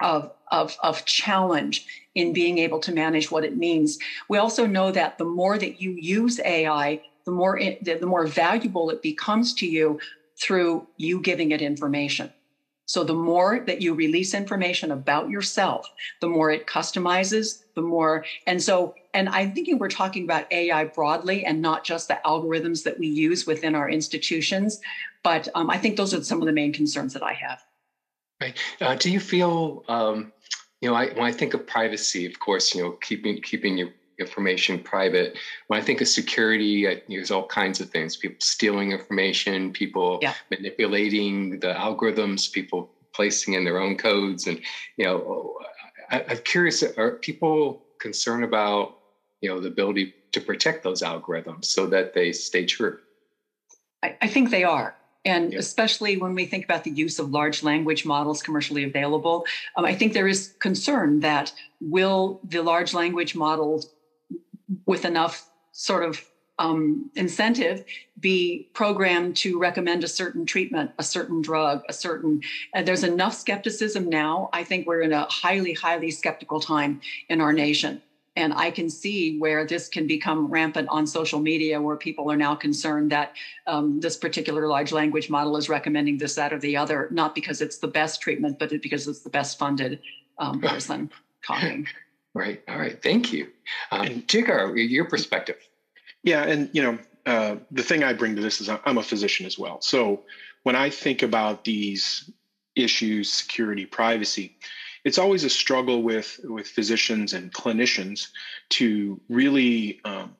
of, 0.00 0.30
of, 0.50 0.76
of 0.82 1.04
challenge 1.04 1.86
in 2.14 2.32
being 2.32 2.58
able 2.58 2.78
to 2.80 2.92
manage 2.92 3.30
what 3.30 3.44
it 3.44 3.56
means. 3.56 3.98
We 4.28 4.38
also 4.38 4.66
know 4.66 4.90
that 4.92 5.18
the 5.18 5.24
more 5.24 5.58
that 5.58 5.80
you 5.80 5.92
use 5.92 6.40
AI, 6.40 7.00
the 7.24 7.32
more 7.32 7.58
it, 7.58 7.84
the 7.84 8.06
more 8.06 8.26
valuable 8.26 8.90
it 8.90 9.02
becomes 9.02 9.54
to 9.54 9.66
you 9.66 9.98
through 10.40 10.86
you 10.96 11.20
giving 11.20 11.50
it 11.50 11.62
information. 11.62 12.32
So 12.86 13.02
the 13.02 13.14
more 13.14 13.64
that 13.66 13.82
you 13.82 13.94
release 13.94 14.32
information 14.32 14.92
about 14.92 15.28
yourself, 15.28 15.90
the 16.20 16.28
more 16.28 16.52
it 16.52 16.68
customizes, 16.68 17.58
the 17.74 17.82
more. 17.82 18.24
And 18.46 18.62
so, 18.62 18.94
and 19.12 19.28
I'm 19.28 19.52
thinking 19.52 19.78
we're 19.78 19.88
talking 19.88 20.22
about 20.22 20.50
AI 20.52 20.84
broadly 20.84 21.44
and 21.44 21.60
not 21.60 21.84
just 21.84 22.06
the 22.06 22.20
algorithms 22.24 22.84
that 22.84 22.98
we 22.98 23.08
use 23.08 23.44
within 23.44 23.74
our 23.74 23.90
institutions. 23.90 24.80
But 25.24 25.48
um, 25.56 25.68
I 25.68 25.78
think 25.78 25.96
those 25.96 26.14
are 26.14 26.22
some 26.22 26.40
of 26.40 26.46
the 26.46 26.52
main 26.52 26.72
concerns 26.72 27.12
that 27.14 27.24
I 27.24 27.32
have. 27.32 27.60
Right. 28.40 28.58
Uh, 28.80 28.94
do 28.94 29.10
you 29.10 29.20
feel, 29.20 29.82
um, 29.88 30.32
you 30.80 30.90
know, 30.90 30.94
I, 30.94 31.06
when 31.08 31.24
I 31.24 31.32
think 31.32 31.54
of 31.54 31.66
privacy, 31.66 32.26
of 32.26 32.38
course, 32.38 32.74
you 32.74 32.82
know, 32.82 32.92
keeping 33.00 33.40
keeping 33.40 33.78
your 33.78 33.88
information 34.18 34.78
private. 34.78 35.38
When 35.68 35.80
I 35.80 35.82
think 35.82 36.00
of 36.00 36.08
security, 36.08 36.88
I, 36.88 37.00
there's 37.08 37.30
all 37.30 37.46
kinds 37.46 37.80
of 37.80 37.90
things: 37.90 38.16
people 38.16 38.36
stealing 38.40 38.92
information, 38.92 39.72
people 39.72 40.18
yeah. 40.20 40.34
manipulating 40.50 41.58
the 41.60 41.72
algorithms, 41.72 42.52
people 42.52 42.90
placing 43.14 43.54
in 43.54 43.64
their 43.64 43.80
own 43.80 43.96
codes, 43.96 44.46
and 44.46 44.60
you 44.98 45.06
know, 45.06 45.54
I, 46.10 46.24
I'm 46.28 46.38
curious: 46.38 46.82
are 46.82 47.16
people 47.16 47.82
concerned 48.00 48.44
about 48.44 48.96
you 49.40 49.48
know 49.48 49.60
the 49.60 49.68
ability 49.68 50.14
to 50.32 50.40
protect 50.42 50.82
those 50.82 51.02
algorithms 51.02 51.66
so 51.66 51.86
that 51.86 52.12
they 52.12 52.32
stay 52.32 52.66
true? 52.66 52.98
I, 54.02 54.16
I 54.20 54.28
think 54.28 54.50
they 54.50 54.64
are. 54.64 54.94
And 55.26 55.52
yeah. 55.52 55.58
especially 55.58 56.16
when 56.16 56.34
we 56.34 56.46
think 56.46 56.64
about 56.64 56.84
the 56.84 56.92
use 56.92 57.18
of 57.18 57.30
large 57.30 57.62
language 57.62 58.06
models 58.06 58.42
commercially 58.42 58.84
available, 58.84 59.44
um, 59.76 59.84
I 59.84 59.94
think 59.94 60.14
there 60.14 60.28
is 60.28 60.54
concern 60.60 61.20
that 61.20 61.52
will 61.80 62.40
the 62.44 62.62
large 62.62 62.94
language 62.94 63.34
models, 63.34 63.90
with 64.86 65.04
enough 65.04 65.48
sort 65.72 66.04
of 66.04 66.24
um, 66.58 67.10
incentive, 67.16 67.84
be 68.18 68.68
programmed 68.72 69.36
to 69.36 69.58
recommend 69.58 70.02
a 70.04 70.08
certain 70.08 70.46
treatment, 70.46 70.90
a 70.98 71.02
certain 71.02 71.42
drug, 71.42 71.82
a 71.88 71.92
certain. 71.92 72.40
Uh, 72.74 72.82
there's 72.82 73.04
enough 73.04 73.34
skepticism 73.34 74.08
now. 74.08 74.48
I 74.52 74.64
think 74.64 74.86
we're 74.86 75.02
in 75.02 75.12
a 75.12 75.24
highly, 75.24 75.74
highly 75.74 76.10
skeptical 76.10 76.60
time 76.60 77.00
in 77.28 77.40
our 77.40 77.52
nation. 77.52 78.00
And 78.36 78.52
I 78.52 78.70
can 78.70 78.90
see 78.90 79.38
where 79.38 79.66
this 79.66 79.88
can 79.88 80.06
become 80.06 80.46
rampant 80.46 80.88
on 80.90 81.06
social 81.06 81.40
media, 81.40 81.80
where 81.80 81.96
people 81.96 82.30
are 82.30 82.36
now 82.36 82.54
concerned 82.54 83.10
that 83.10 83.32
um, 83.66 83.98
this 84.00 84.16
particular 84.16 84.68
large 84.68 84.92
language 84.92 85.30
model 85.30 85.56
is 85.56 85.68
recommending 85.68 86.18
this, 86.18 86.34
that, 86.34 86.52
or 86.52 86.58
the 86.58 86.76
other, 86.76 87.08
not 87.10 87.34
because 87.34 87.62
it's 87.62 87.78
the 87.78 87.88
best 87.88 88.20
treatment, 88.20 88.58
but 88.58 88.70
because 88.82 89.08
it's 89.08 89.20
the 89.20 89.30
best 89.30 89.58
funded 89.58 90.00
um, 90.38 90.60
person 90.60 91.10
talking. 91.46 91.86
Right. 92.34 92.62
All 92.68 92.78
right. 92.78 93.02
Thank 93.02 93.32
you. 93.32 93.48
Um, 93.90 94.22
Jigar, 94.22 94.74
your 94.76 95.06
perspective. 95.06 95.56
Yeah. 96.22 96.42
And, 96.42 96.68
you 96.74 96.82
know, 96.82 96.98
uh, 97.24 97.56
the 97.70 97.82
thing 97.82 98.04
I 98.04 98.12
bring 98.12 98.36
to 98.36 98.42
this 98.42 98.60
is 98.60 98.68
I'm 98.68 98.98
a 98.98 99.02
physician 99.02 99.46
as 99.46 99.58
well. 99.58 99.80
So 99.80 100.24
when 100.62 100.76
I 100.76 100.90
think 100.90 101.22
about 101.22 101.64
these 101.64 102.30
issues, 102.74 103.32
security, 103.32 103.86
privacy, 103.86 104.58
it's 105.06 105.18
always 105.18 105.44
a 105.44 105.50
struggle 105.50 106.02
with 106.02 106.40
with 106.42 106.66
physicians 106.66 107.32
and 107.32 107.54
clinicians 107.54 108.26
to 108.70 109.20
really 109.28 110.00
um, 110.04 110.34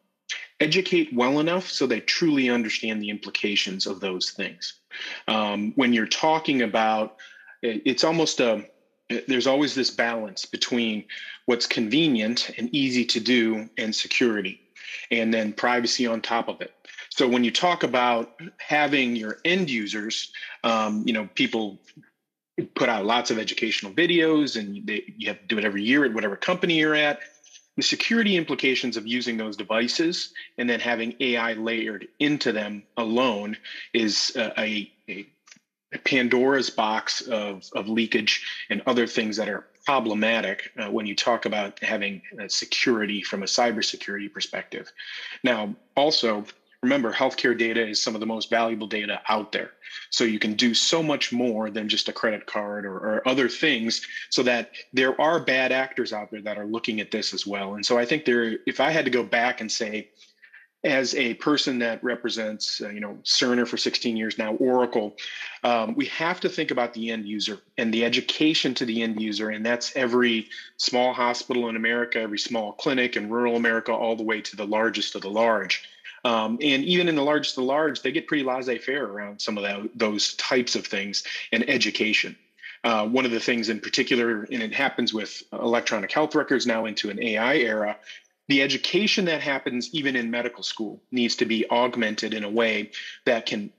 educate 0.58 1.14
well 1.14 1.38
enough 1.38 1.68
so 1.68 1.86
they 1.86 2.00
truly 2.00 2.50
understand 2.50 3.00
the 3.00 3.08
implications 3.08 3.86
of 3.86 4.00
those 4.00 4.30
things. 4.30 4.74
Um, 5.28 5.72
when 5.76 5.92
you're 5.92 6.08
talking 6.08 6.62
about, 6.62 7.14
it's 7.62 8.02
almost 8.02 8.40
a 8.40 8.64
there's 9.28 9.46
always 9.46 9.72
this 9.76 9.90
balance 9.90 10.44
between 10.46 11.04
what's 11.44 11.68
convenient 11.68 12.50
and 12.58 12.68
easy 12.74 13.04
to 13.04 13.20
do 13.20 13.68
and 13.78 13.94
security 13.94 14.60
and 15.12 15.32
then 15.32 15.52
privacy 15.52 16.08
on 16.08 16.20
top 16.20 16.48
of 16.48 16.60
it 16.60 16.72
so 17.10 17.28
when 17.28 17.44
you 17.44 17.52
talk 17.52 17.84
about 17.84 18.32
having 18.58 19.14
your 19.14 19.36
end 19.44 19.70
users 19.70 20.32
um, 20.64 21.04
you 21.06 21.12
know 21.12 21.28
people 21.36 21.78
put 22.74 22.88
out 22.88 23.04
lots 23.04 23.30
of 23.30 23.38
educational 23.38 23.92
videos 23.92 24.58
and 24.58 24.86
they, 24.86 25.04
you 25.16 25.28
have 25.28 25.40
to 25.40 25.46
do 25.46 25.58
it 25.58 25.64
every 25.64 25.82
year 25.82 26.04
at 26.04 26.12
whatever 26.12 26.36
company 26.36 26.78
you're 26.78 26.94
at. 26.94 27.20
The 27.76 27.82
security 27.82 28.36
implications 28.36 28.96
of 28.96 29.06
using 29.06 29.36
those 29.36 29.56
devices 29.56 30.32
and 30.56 30.68
then 30.68 30.80
having 30.80 31.14
ai 31.20 31.52
layered 31.52 32.08
into 32.18 32.52
them 32.52 32.84
alone 32.96 33.58
is 33.92 34.32
a, 34.36 34.58
a, 34.58 34.92
a 35.92 35.98
pandora's 36.04 36.70
box 36.70 37.20
of, 37.20 37.68
of 37.74 37.88
leakage 37.88 38.46
and 38.70 38.82
other 38.86 39.06
things 39.06 39.36
that 39.36 39.50
are 39.50 39.66
problematic 39.84 40.70
uh, 40.78 40.90
when 40.90 41.06
you 41.06 41.14
talk 41.14 41.44
about 41.44 41.78
having 41.82 42.22
security 42.48 43.22
from 43.22 43.42
a 43.42 43.46
cybersecurity 43.46 44.32
perspective. 44.32 44.90
Now 45.44 45.76
also 45.94 46.44
remember 46.86 47.12
healthcare 47.12 47.58
data 47.58 47.84
is 47.84 48.00
some 48.00 48.14
of 48.14 48.20
the 48.20 48.26
most 48.26 48.48
valuable 48.48 48.86
data 48.86 49.20
out 49.28 49.50
there 49.50 49.72
so 50.10 50.22
you 50.22 50.38
can 50.38 50.54
do 50.54 50.72
so 50.72 51.02
much 51.02 51.32
more 51.32 51.68
than 51.68 51.88
just 51.88 52.08
a 52.08 52.12
credit 52.12 52.46
card 52.46 52.86
or, 52.86 52.96
or, 52.96 53.28
other 53.28 53.48
things 53.48 54.06
so 54.30 54.42
that 54.42 54.70
there 54.92 55.20
are 55.20 55.40
bad 55.40 55.72
actors 55.72 56.12
out 56.12 56.30
there 56.30 56.40
that 56.40 56.58
are 56.58 56.66
looking 56.66 57.00
at 57.00 57.10
this 57.10 57.34
as 57.34 57.44
well 57.46 57.74
and 57.74 57.84
so 57.84 57.98
i 57.98 58.04
think 58.04 58.24
there 58.24 58.58
if 58.66 58.78
i 58.80 58.90
had 58.90 59.04
to 59.04 59.10
go 59.10 59.24
back 59.24 59.60
and 59.60 59.70
say 59.70 60.08
as 60.84 61.16
a 61.16 61.34
person 61.34 61.80
that 61.80 62.02
represents, 62.04 62.80
uh, 62.80 62.88
you 62.90 63.00
know, 63.00 63.18
Cerner 63.24 63.66
for 63.66 63.76
16 63.76 64.16
years 64.16 64.38
now, 64.38 64.54
Oracle, 64.54 65.16
um, 65.64 65.94
we 65.96 66.06
have 66.06 66.38
to 66.40 66.48
think 66.48 66.70
about 66.70 66.94
the 66.94 67.10
end 67.10 67.26
user 67.26 67.58
and 67.76 67.92
the 67.92 68.04
education 68.04 68.72
to 68.74 68.84
the 68.84 69.02
end 69.02 69.20
user. 69.20 69.50
And 69.50 69.66
that's 69.66 69.96
every 69.96 70.48
small 70.76 71.12
hospital 71.12 71.68
in 71.68 71.74
America, 71.74 72.20
every 72.20 72.38
small 72.38 72.72
clinic 72.72 73.16
in 73.16 73.28
rural 73.28 73.56
America, 73.56 73.92
all 73.92 74.14
the 74.14 74.22
way 74.22 74.40
to 74.42 74.54
the 74.54 74.66
largest 74.66 75.16
of 75.16 75.22
the 75.22 75.30
large. 75.30 75.88
Um, 76.26 76.58
and 76.60 76.84
even 76.84 77.08
in 77.08 77.14
the 77.14 77.22
large 77.22 77.54
the 77.54 77.62
large, 77.62 78.02
they 78.02 78.10
get 78.10 78.26
pretty 78.26 78.42
laissez 78.42 78.78
faire 78.78 79.04
around 79.04 79.40
some 79.40 79.56
of 79.56 79.62
that, 79.62 79.88
those 79.94 80.34
types 80.34 80.74
of 80.74 80.84
things 80.84 81.22
and 81.52 81.68
education. 81.70 82.36
Uh, 82.82 83.06
one 83.06 83.24
of 83.24 83.30
the 83.30 83.38
things 83.38 83.68
in 83.68 83.78
particular, 83.78 84.42
and 84.42 84.60
it 84.60 84.74
happens 84.74 85.14
with 85.14 85.40
electronic 85.52 86.10
health 86.10 86.34
records 86.34 86.66
now 86.66 86.86
into 86.86 87.10
an 87.10 87.22
AI 87.22 87.58
era, 87.58 87.96
the 88.48 88.60
education 88.60 89.24
that 89.26 89.40
happens 89.40 89.88
even 89.92 90.16
in 90.16 90.28
medical 90.28 90.64
school 90.64 91.00
needs 91.12 91.36
to 91.36 91.44
be 91.44 91.64
augmented 91.70 92.34
in 92.34 92.42
a 92.42 92.50
way 92.50 92.90
that 93.24 93.46
can 93.46 93.70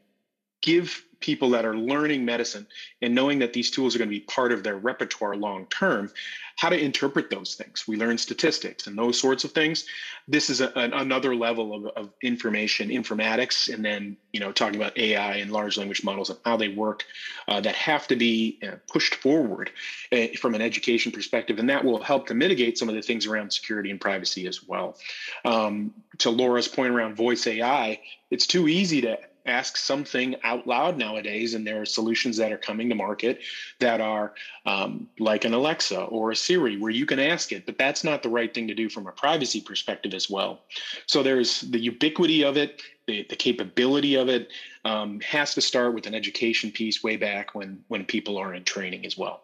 give 0.61 1.03
people 1.19 1.49
that 1.51 1.65
are 1.65 1.75
learning 1.75 2.25
medicine 2.25 2.67
and 3.01 3.13
knowing 3.13 3.39
that 3.39 3.53
these 3.53 3.71
tools 3.71 3.95
are 3.95 3.99
going 3.99 4.09
to 4.09 4.15
be 4.15 4.21
part 4.21 4.51
of 4.51 4.63
their 4.63 4.77
repertoire 4.77 5.35
long 5.35 5.65
term 5.67 6.11
how 6.57 6.69
to 6.69 6.79
interpret 6.79 7.29
those 7.29 7.53
things. 7.53 7.87
We 7.87 7.97
learn 7.97 8.17
statistics 8.17 8.87
and 8.87 8.97
those 8.97 9.19
sorts 9.19 9.43
of 9.43 9.51
things. 9.51 9.85
This 10.27 10.49
is 10.49 10.59
a, 10.59 10.75
an, 10.75 10.91
another 10.91 11.35
level 11.35 11.73
of, 11.73 11.85
of 11.95 12.09
information 12.23 12.89
informatics, 12.89 13.71
and 13.71 13.85
then 13.85 14.17
you 14.33 14.39
know 14.39 14.51
talking 14.51 14.75
about 14.75 14.97
AI 14.97 15.35
and 15.35 15.51
large 15.51 15.77
language 15.77 16.03
models 16.03 16.31
and 16.31 16.39
how 16.45 16.57
they 16.57 16.69
work 16.69 17.05
uh, 17.47 17.61
that 17.61 17.75
have 17.75 18.07
to 18.07 18.15
be 18.15 18.59
uh, 18.63 18.77
pushed 18.91 19.15
forward 19.15 19.69
uh, 20.11 20.27
from 20.39 20.55
an 20.55 20.61
education 20.61 21.11
perspective, 21.11 21.59
and 21.59 21.69
that 21.69 21.85
will 21.85 22.01
help 22.01 22.27
to 22.27 22.33
mitigate 22.33 22.77
some 22.77 22.89
of 22.89 22.95
the 22.95 23.03
things 23.03 23.27
around 23.27 23.53
security 23.53 23.91
and 23.91 24.01
privacy 24.01 24.47
as 24.47 24.63
well. 24.63 24.97
Um, 25.45 25.93
to 26.17 26.31
Laura's 26.31 26.67
point 26.67 26.91
around 26.91 27.15
voice 27.15 27.45
AI, 27.45 27.99
it's 28.31 28.47
too 28.47 28.67
easy 28.67 29.01
to 29.01 29.19
ask 29.47 29.77
something 29.77 30.35
out 30.43 30.67
loud 30.67 30.97
nowadays 30.97 31.53
and 31.53 31.65
there 31.65 31.81
are 31.81 31.85
solutions 31.85 32.37
that 32.37 32.51
are 32.51 32.57
coming 32.57 32.89
to 32.89 32.95
market 32.95 33.39
that 33.79 34.01
are 34.01 34.33
um, 34.65 35.07
like 35.19 35.45
an 35.45 35.53
alexa 35.53 36.03
or 36.03 36.31
a 36.31 36.35
siri 36.35 36.77
where 36.77 36.91
you 36.91 37.05
can 37.05 37.19
ask 37.19 37.51
it 37.51 37.65
but 37.65 37.77
that's 37.77 38.03
not 38.03 38.21
the 38.21 38.29
right 38.29 38.53
thing 38.53 38.67
to 38.67 38.75
do 38.75 38.89
from 38.89 39.07
a 39.07 39.11
privacy 39.11 39.61
perspective 39.61 40.13
as 40.13 40.29
well 40.29 40.61
so 41.05 41.23
there's 41.23 41.61
the 41.61 41.79
ubiquity 41.79 42.43
of 42.43 42.57
it 42.57 42.81
the, 43.07 43.25
the 43.29 43.35
capability 43.35 44.15
of 44.15 44.27
it 44.27 44.49
um, 44.83 45.19
has 45.21 45.53
to 45.53 45.61
start 45.61 45.93
with 45.93 46.05
an 46.07 46.13
education 46.13 46.69
piece 46.69 47.01
way 47.01 47.15
back 47.15 47.55
when 47.55 47.81
when 47.87 48.05
people 48.05 48.37
are 48.37 48.53
in 48.53 48.63
training 48.63 49.05
as 49.05 49.17
well 49.17 49.43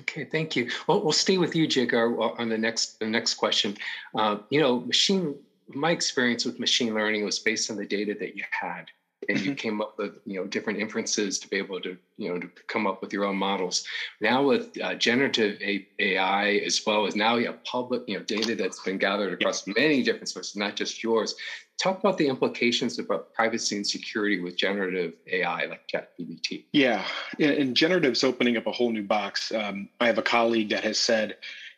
Okay, 0.00 0.24
thank 0.24 0.54
you. 0.54 0.70
Well, 0.86 1.02
we'll 1.02 1.12
stay 1.12 1.38
with 1.38 1.56
you, 1.56 1.66
Jigar, 1.66 2.38
on 2.38 2.48
the 2.48 2.58
next 2.58 3.00
the 3.00 3.06
next 3.06 3.34
question. 3.34 3.76
Uh, 4.14 4.36
you 4.48 4.60
know, 4.60 4.80
machine. 4.80 5.34
My 5.74 5.90
experience 5.90 6.44
with 6.44 6.60
machine 6.60 6.94
learning 6.94 7.24
was 7.24 7.40
based 7.40 7.70
on 7.70 7.76
the 7.76 7.84
data 7.84 8.14
that 8.20 8.36
you 8.36 8.44
had 8.50 8.86
and 9.28 9.40
you 9.40 9.54
came 9.54 9.80
up 9.80 9.94
with 9.98 10.18
you 10.24 10.38
know 10.38 10.46
different 10.46 10.78
inferences 10.78 11.38
to 11.38 11.48
be 11.48 11.56
able 11.56 11.80
to 11.80 11.96
you 12.16 12.28
know 12.28 12.40
to 12.40 12.48
come 12.66 12.86
up 12.86 13.00
with 13.00 13.12
your 13.12 13.24
own 13.24 13.36
models. 13.36 13.84
Now 14.20 14.42
with 14.42 14.76
uh, 14.82 14.94
generative 14.94 15.60
AI 15.98 16.48
as 16.66 16.84
well 16.86 17.06
as 17.06 17.14
now 17.14 17.36
you 17.36 17.46
have 17.46 17.62
public 17.64 18.02
you 18.06 18.18
know 18.18 18.24
data 18.24 18.54
that's 18.54 18.82
been 18.82 18.98
gathered 18.98 19.32
across 19.32 19.66
many 19.66 20.02
different 20.02 20.28
sources, 20.28 20.56
not 20.56 20.76
just 20.76 21.02
yours. 21.02 21.34
Talk 21.80 22.00
about 22.00 22.18
the 22.18 22.26
implications 22.26 22.98
about 22.98 23.32
privacy 23.34 23.76
and 23.76 23.86
security 23.86 24.40
with 24.40 24.56
generative 24.56 25.12
AI 25.30 25.66
like 25.66 25.82
ChatGPT. 25.86 26.64
Yeah, 26.72 27.04
and 27.38 27.76
generative's 27.76 28.24
opening 28.24 28.56
up 28.56 28.66
a 28.66 28.72
whole 28.72 28.90
new 28.90 29.04
box. 29.04 29.52
Um, 29.52 29.88
I 30.00 30.06
have 30.06 30.18
a 30.18 30.22
colleague 30.22 30.70
that 30.70 30.82
has 30.82 30.98
said 30.98 31.36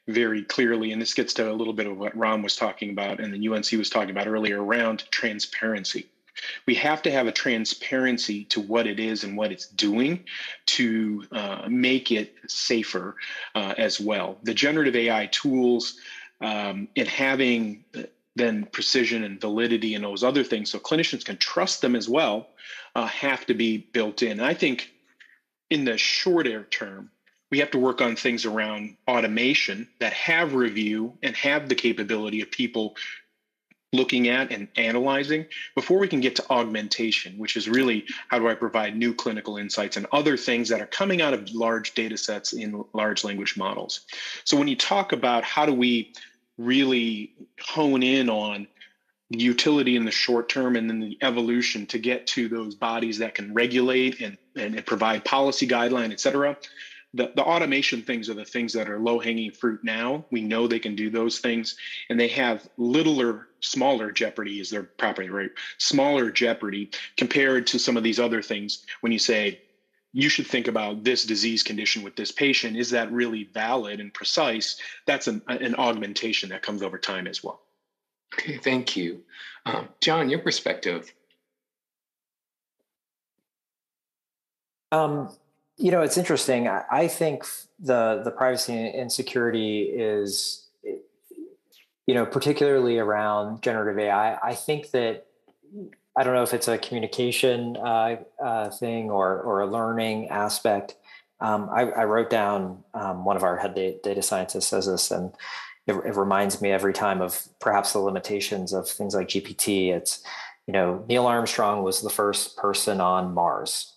very 0.08 0.42
clearly, 0.42 0.92
and 0.92 1.02
this 1.02 1.12
gets 1.12 1.34
to 1.34 1.50
a 1.50 1.52
little 1.52 1.74
bit 1.74 1.86
of 1.86 1.98
what 1.98 2.16
Ram 2.16 2.42
was 2.42 2.56
talking 2.56 2.90
about 2.90 3.20
and 3.20 3.34
the 3.34 3.48
UNC 3.48 3.70
was 3.72 3.90
talking 3.90 4.10
about 4.10 4.26
earlier 4.26 4.62
around 4.62 5.04
transparency. 5.10 6.06
We 6.66 6.74
have 6.76 7.02
to 7.02 7.10
have 7.10 7.26
a 7.26 7.32
transparency 7.32 8.44
to 8.46 8.60
what 8.60 8.86
it 8.86 9.00
is 9.00 9.24
and 9.24 9.36
what 9.36 9.52
it's 9.52 9.66
doing 9.66 10.24
to 10.66 11.24
uh, 11.32 11.66
make 11.68 12.12
it 12.12 12.34
safer 12.48 13.16
uh, 13.54 13.74
as 13.78 14.00
well. 14.00 14.38
The 14.42 14.54
generative 14.54 14.96
AI 14.96 15.26
tools 15.26 15.98
um, 16.40 16.88
and 16.96 17.08
having 17.08 17.84
uh, 17.96 18.02
then 18.36 18.64
precision 18.72 19.24
and 19.24 19.40
validity 19.40 19.94
and 19.94 20.04
those 20.04 20.24
other 20.24 20.44
things, 20.44 20.70
so 20.70 20.78
clinicians 20.78 21.24
can 21.24 21.36
trust 21.36 21.80
them 21.80 21.96
as 21.96 22.08
well, 22.08 22.48
uh, 22.94 23.06
have 23.06 23.44
to 23.46 23.54
be 23.54 23.78
built 23.92 24.22
in. 24.22 24.32
And 24.32 24.44
I 24.44 24.54
think 24.54 24.90
in 25.68 25.84
the 25.84 25.98
shorter 25.98 26.64
term, 26.64 27.10
we 27.50 27.58
have 27.58 27.70
to 27.72 27.78
work 27.78 28.00
on 28.00 28.14
things 28.14 28.44
around 28.44 28.96
automation 29.08 29.88
that 29.98 30.12
have 30.12 30.54
review 30.54 31.18
and 31.22 31.34
have 31.36 31.68
the 31.68 31.74
capability 31.74 32.40
of 32.40 32.50
people 32.50 32.96
looking 33.92 34.28
at 34.28 34.52
and 34.52 34.68
analyzing 34.76 35.44
before 35.74 35.98
we 35.98 36.06
can 36.06 36.20
get 36.20 36.36
to 36.36 36.44
augmentation, 36.50 37.36
which 37.38 37.56
is 37.56 37.68
really 37.68 38.04
how 38.28 38.38
do 38.38 38.48
I 38.48 38.54
provide 38.54 38.96
new 38.96 39.12
clinical 39.12 39.56
insights 39.56 39.96
and 39.96 40.06
other 40.12 40.36
things 40.36 40.68
that 40.68 40.80
are 40.80 40.86
coming 40.86 41.20
out 41.20 41.34
of 41.34 41.50
large 41.52 41.94
data 41.94 42.16
sets 42.16 42.52
in 42.52 42.84
large 42.92 43.24
language 43.24 43.56
models. 43.56 44.02
So 44.44 44.56
when 44.56 44.68
you 44.68 44.76
talk 44.76 45.12
about 45.12 45.42
how 45.42 45.66
do 45.66 45.74
we 45.74 46.12
really 46.56 47.32
hone 47.60 48.02
in 48.02 48.30
on 48.30 48.68
utility 49.30 49.96
in 49.96 50.04
the 50.04 50.10
short 50.10 50.48
term 50.48 50.76
and 50.76 50.88
then 50.90 51.00
the 51.00 51.18
evolution 51.22 51.86
to 51.86 51.98
get 51.98 52.26
to 52.26 52.48
those 52.48 52.74
bodies 52.74 53.18
that 53.18 53.34
can 53.34 53.54
regulate 53.54 54.20
and, 54.20 54.36
and 54.56 54.84
provide 54.86 55.24
policy 55.24 55.66
guideline, 55.66 56.12
et 56.12 56.20
cetera, 56.20 56.56
the, 57.14 57.32
the 57.34 57.42
automation 57.42 58.02
things 58.02 58.28
are 58.28 58.34
the 58.34 58.44
things 58.44 58.72
that 58.72 58.88
are 58.88 59.00
low 59.00 59.18
hanging 59.18 59.50
fruit 59.50 59.82
now. 59.82 60.24
We 60.30 60.42
know 60.42 60.66
they 60.66 60.78
can 60.78 60.94
do 60.94 61.10
those 61.10 61.40
things, 61.40 61.76
and 62.08 62.18
they 62.20 62.28
have 62.28 62.68
littler, 62.76 63.48
smaller 63.60 64.10
jeopardy 64.10 64.60
is 64.60 64.70
their 64.70 64.82
property 64.82 65.28
right? 65.30 65.50
Smaller 65.78 66.30
jeopardy 66.30 66.90
compared 67.16 67.66
to 67.68 67.78
some 67.78 67.96
of 67.96 68.02
these 68.02 68.20
other 68.20 68.42
things. 68.42 68.84
When 69.00 69.12
you 69.12 69.18
say 69.18 69.60
you 70.12 70.28
should 70.28 70.46
think 70.46 70.66
about 70.66 71.04
this 71.04 71.24
disease 71.24 71.62
condition 71.62 72.02
with 72.02 72.16
this 72.16 72.32
patient, 72.32 72.76
is 72.76 72.90
that 72.90 73.12
really 73.12 73.44
valid 73.44 74.00
and 74.00 74.12
precise? 74.12 74.80
That's 75.06 75.28
an, 75.28 75.42
an 75.48 75.74
augmentation 75.76 76.48
that 76.48 76.62
comes 76.62 76.82
over 76.82 76.98
time 76.98 77.26
as 77.26 77.44
well. 77.44 77.60
Okay, 78.34 78.58
thank 78.58 78.96
you. 78.96 79.22
Um, 79.66 79.88
John, 80.00 80.30
your 80.30 80.40
perspective. 80.40 81.12
Um, 84.92 85.30
you 85.76 85.90
know, 85.90 86.02
it's 86.02 86.18
interesting. 86.18 86.68
I, 86.68 86.84
I 86.90 87.08
think 87.08 87.44
the 87.78 88.22
the 88.24 88.30
privacy 88.30 88.74
and 88.74 89.10
security 89.10 89.82
is, 89.82 90.59
you 92.10 92.14
know, 92.14 92.26
particularly 92.26 92.98
around 92.98 93.62
generative 93.62 93.96
AI. 93.96 94.36
I 94.42 94.52
think 94.56 94.90
that 94.90 95.28
I 96.16 96.24
don't 96.24 96.34
know 96.34 96.42
if 96.42 96.52
it's 96.52 96.66
a 96.66 96.76
communication 96.76 97.76
uh, 97.76 98.16
uh, 98.42 98.70
thing 98.70 99.12
or 99.12 99.40
or 99.42 99.60
a 99.60 99.66
learning 99.66 100.26
aspect. 100.28 100.96
Um, 101.38 101.70
I, 101.72 101.82
I, 101.82 102.04
wrote 102.04 102.28
down 102.28 102.82
um, 102.94 103.24
one 103.24 103.36
of 103.36 103.44
our 103.44 103.56
head 103.56 103.76
data 103.76 104.22
scientists 104.22 104.66
says 104.66 104.86
this, 104.86 105.12
and 105.12 105.32
it, 105.86 105.92
it, 105.94 106.16
reminds 106.16 106.60
me 106.60 106.72
every 106.72 106.92
time 106.92 107.22
of 107.22 107.48
perhaps 107.60 107.92
the 107.92 108.00
limitations 108.00 108.72
of 108.72 108.88
things 108.88 109.14
like 109.14 109.28
GPT. 109.28 109.94
It's 109.94 110.20
you 110.66 110.72
know 110.72 111.04
Neil 111.08 111.28
Armstrong 111.28 111.84
was 111.84 112.02
the 112.02 112.10
first 112.10 112.56
person 112.56 113.00
on 113.00 113.32
Mars 113.32 113.94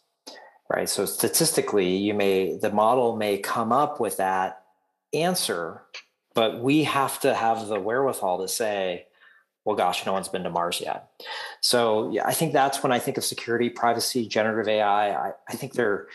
right? 0.69 0.87
So 0.87 1.05
statistically, 1.05 1.97
you 1.97 2.13
may 2.13 2.57
the 2.57 2.71
model 2.71 3.15
may 3.15 3.39
come 3.39 3.71
up 3.71 3.99
with 3.99 4.17
that 4.17 4.63
answer, 5.13 5.81
but 6.33 6.61
we 6.61 6.83
have 6.83 7.19
to 7.21 7.33
have 7.33 7.67
the 7.67 7.79
wherewithal 7.79 8.41
to 8.41 8.47
say, 8.47 9.05
well, 9.65 9.75
gosh, 9.75 10.05
no 10.05 10.13
one's 10.13 10.27
been 10.27 10.43
to 10.43 10.49
Mars 10.49 10.81
yet. 10.81 11.09
So 11.61 12.11
yeah, 12.11 12.25
I 12.25 12.33
think 12.33 12.53
that's 12.53 12.83
when 12.83 12.91
I 12.91 12.99
think 12.99 13.17
of 13.17 13.23
security, 13.23 13.69
privacy, 13.69 14.27
generative 14.27 14.67
AI. 14.67 15.11
I, 15.11 15.31
I 15.47 15.53
think 15.53 15.73
they're, 15.73 16.07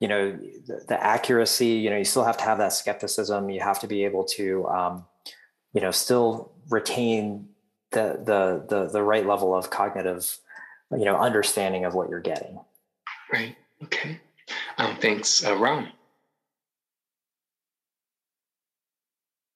you 0.00 0.08
know, 0.08 0.32
the, 0.32 0.84
the, 0.88 1.02
accuracy. 1.02 1.66
You 1.66 1.90
know, 1.90 1.98
you 1.98 2.04
still 2.04 2.24
have 2.24 2.38
to 2.38 2.44
have 2.44 2.58
that 2.58 2.72
skepticism. 2.72 3.50
You 3.50 3.60
have 3.60 3.80
to 3.80 3.86
be 3.86 4.04
able 4.04 4.24
to, 4.24 4.66
um, 4.68 5.04
you 5.74 5.80
know, 5.80 5.90
still 5.90 6.52
retain 6.70 7.48
the 7.90 8.20
the 8.24 8.64
the 8.68 8.88
the 8.90 9.02
right 9.02 9.26
level 9.26 9.54
of 9.54 9.70
cognitive, 9.70 10.38
you 10.90 11.04
know, 11.04 11.16
understanding 11.16 11.84
of 11.84 11.94
what 11.94 12.08
you're 12.08 12.20
getting. 12.20 12.58
Right. 13.32 13.56
Okay. 13.82 14.20
Um, 14.78 14.96
thanks, 14.96 15.44
uh, 15.44 15.56
Ram. 15.56 15.88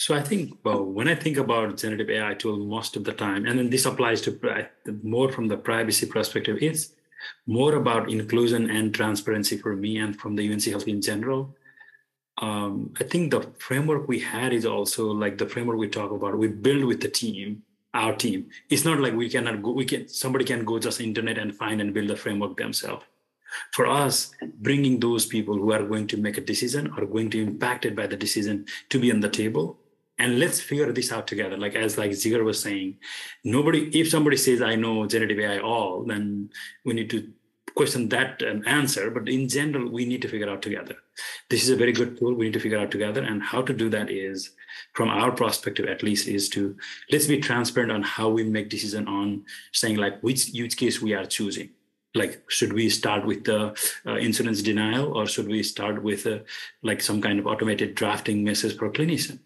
So 0.09 0.14
I 0.14 0.23
think, 0.23 0.57
well, 0.64 0.83
when 0.87 1.07
I 1.07 1.14
think 1.14 1.37
about 1.37 1.77
generative 1.77 2.09
AI 2.09 2.33
tool, 2.33 2.57
most 2.57 2.97
of 2.97 3.05
the 3.05 3.12
time, 3.12 3.44
and 3.44 3.59
then 3.59 3.68
this 3.68 3.85
applies 3.85 4.23
to 4.23 4.66
more 5.03 5.31
from 5.31 5.49
the 5.49 5.59
privacy 5.59 6.07
perspective, 6.07 6.57
it's 6.62 6.92
more 7.47 7.75
about 7.75 8.11
inclusion 8.11 8.71
and 8.71 8.94
transparency 8.94 9.59
for 9.59 9.77
me 9.77 9.99
and 9.99 10.18
from 10.18 10.35
the 10.35 10.51
UNC 10.51 10.64
Health 10.64 10.88
in 10.88 11.03
general. 11.03 11.55
Um, 12.38 12.94
I 12.99 13.05
think 13.05 13.33
the 13.33 13.42
framework 13.59 14.09
we 14.09 14.18
had 14.18 14.55
is 14.55 14.64
also 14.64 15.09
like 15.12 15.37
the 15.37 15.47
framework 15.47 15.77
we 15.77 15.88
talk 15.88 16.11
about. 16.11 16.38
We 16.38 16.49
build 16.49 16.85
with 16.85 17.03
the 17.03 17.11
team, 17.11 17.62
our 17.92 18.16
team. 18.16 18.49
It's 18.71 18.87
not 18.87 19.01
like 19.01 19.12
we 19.12 19.29
cannot 19.29 19.62
go. 19.62 19.73
We 19.73 19.85
can 19.85 20.09
somebody 20.09 20.47
can 20.47 20.64
go 20.64 20.79
just 20.79 21.03
internet 21.03 21.37
and 21.37 21.55
find 21.55 21.83
and 21.83 21.92
build 21.92 22.09
the 22.09 22.16
framework 22.16 22.57
themselves 22.57 23.05
for 23.73 23.87
us 23.87 24.31
bringing 24.55 25.01
those 25.01 25.27
people 25.27 25.55
who 25.55 25.71
are 25.73 25.83
going 25.83 26.07
to 26.07 26.16
make 26.16 26.38
a 26.38 26.49
decision 26.53 26.90
or 26.97 27.05
going 27.05 27.29
to 27.29 27.44
be 27.44 27.53
impacted 27.53 27.94
by 27.94 28.07
the 28.07 28.16
decision 28.16 28.64
to 28.88 28.99
be 28.99 29.12
on 29.12 29.21
the 29.21 29.29
table 29.29 29.79
and 30.18 30.38
let's 30.38 30.61
figure 30.61 30.92
this 30.92 31.12
out 31.12 31.26
together. 31.26 31.57
Like 31.57 31.74
as 31.74 31.96
like 31.96 32.11
Jigar 32.11 32.44
was 32.44 32.61
saying 32.61 32.96
nobody 33.44 33.88
if 33.98 34.11
somebody 34.11 34.37
says 34.37 34.61
i 34.62 34.74
know 34.74 35.07
generative 35.07 35.38
ai 35.38 35.59
all 35.61 36.04
then 36.04 36.50
we 36.85 36.94
need 36.94 37.11
to 37.11 37.33
question 37.78 38.09
that 38.09 38.42
um, 38.42 38.62
answer. 38.66 39.11
But 39.11 39.28
in 39.28 39.48
general 39.48 39.90
we 39.90 40.04
need 40.04 40.22
to 40.22 40.28
figure 40.28 40.50
out 40.50 40.62
together. 40.62 40.96
This 41.48 41.62
is 41.62 41.70
a 41.70 41.76
very 41.76 41.92
good 41.92 42.18
tool. 42.18 42.35
We 42.35 42.46
need 42.46 42.54
to 42.54 42.61
figure 42.61 42.78
out 42.78 42.90
together. 42.90 43.22
And 43.22 43.42
how 43.42 43.62
to 43.62 43.72
do 43.72 43.88
that 43.90 44.11
is 44.11 44.50
from 44.94 45.09
our 45.09 45.31
perspective 45.31 45.87
at 45.87 46.02
least 46.02 46.26
is 46.26 46.48
to 46.50 46.76
let's 47.11 47.26
be 47.26 47.38
transparent 47.38 47.92
on 47.92 48.02
how 48.02 48.28
we 48.28 48.44
make 48.44 48.68
decision 48.68 49.07
on 49.07 49.44
saying 49.72 49.96
like 49.96 50.20
which 50.20 50.48
use 50.48 50.74
case 50.74 51.00
we 51.00 51.14
are 51.14 51.24
choosing. 51.24 51.70
Like 52.14 52.42
should 52.48 52.72
we 52.72 52.90
start 52.90 53.24
with 53.24 53.44
the 53.44 53.61
uh, 54.07 54.16
insurance 54.16 54.62
denial 54.62 55.16
or 55.16 55.26
should 55.26 55.46
we 55.46 55.62
start 55.62 56.02
with 56.02 56.26
uh, 56.26 56.38
like 56.83 57.00
some 57.00 57.20
kind 57.22 57.38
of 57.38 57.46
automated 57.46 57.94
drafting 57.94 58.42
message 58.42 58.76
for 58.76 58.90
clinician 58.90 59.38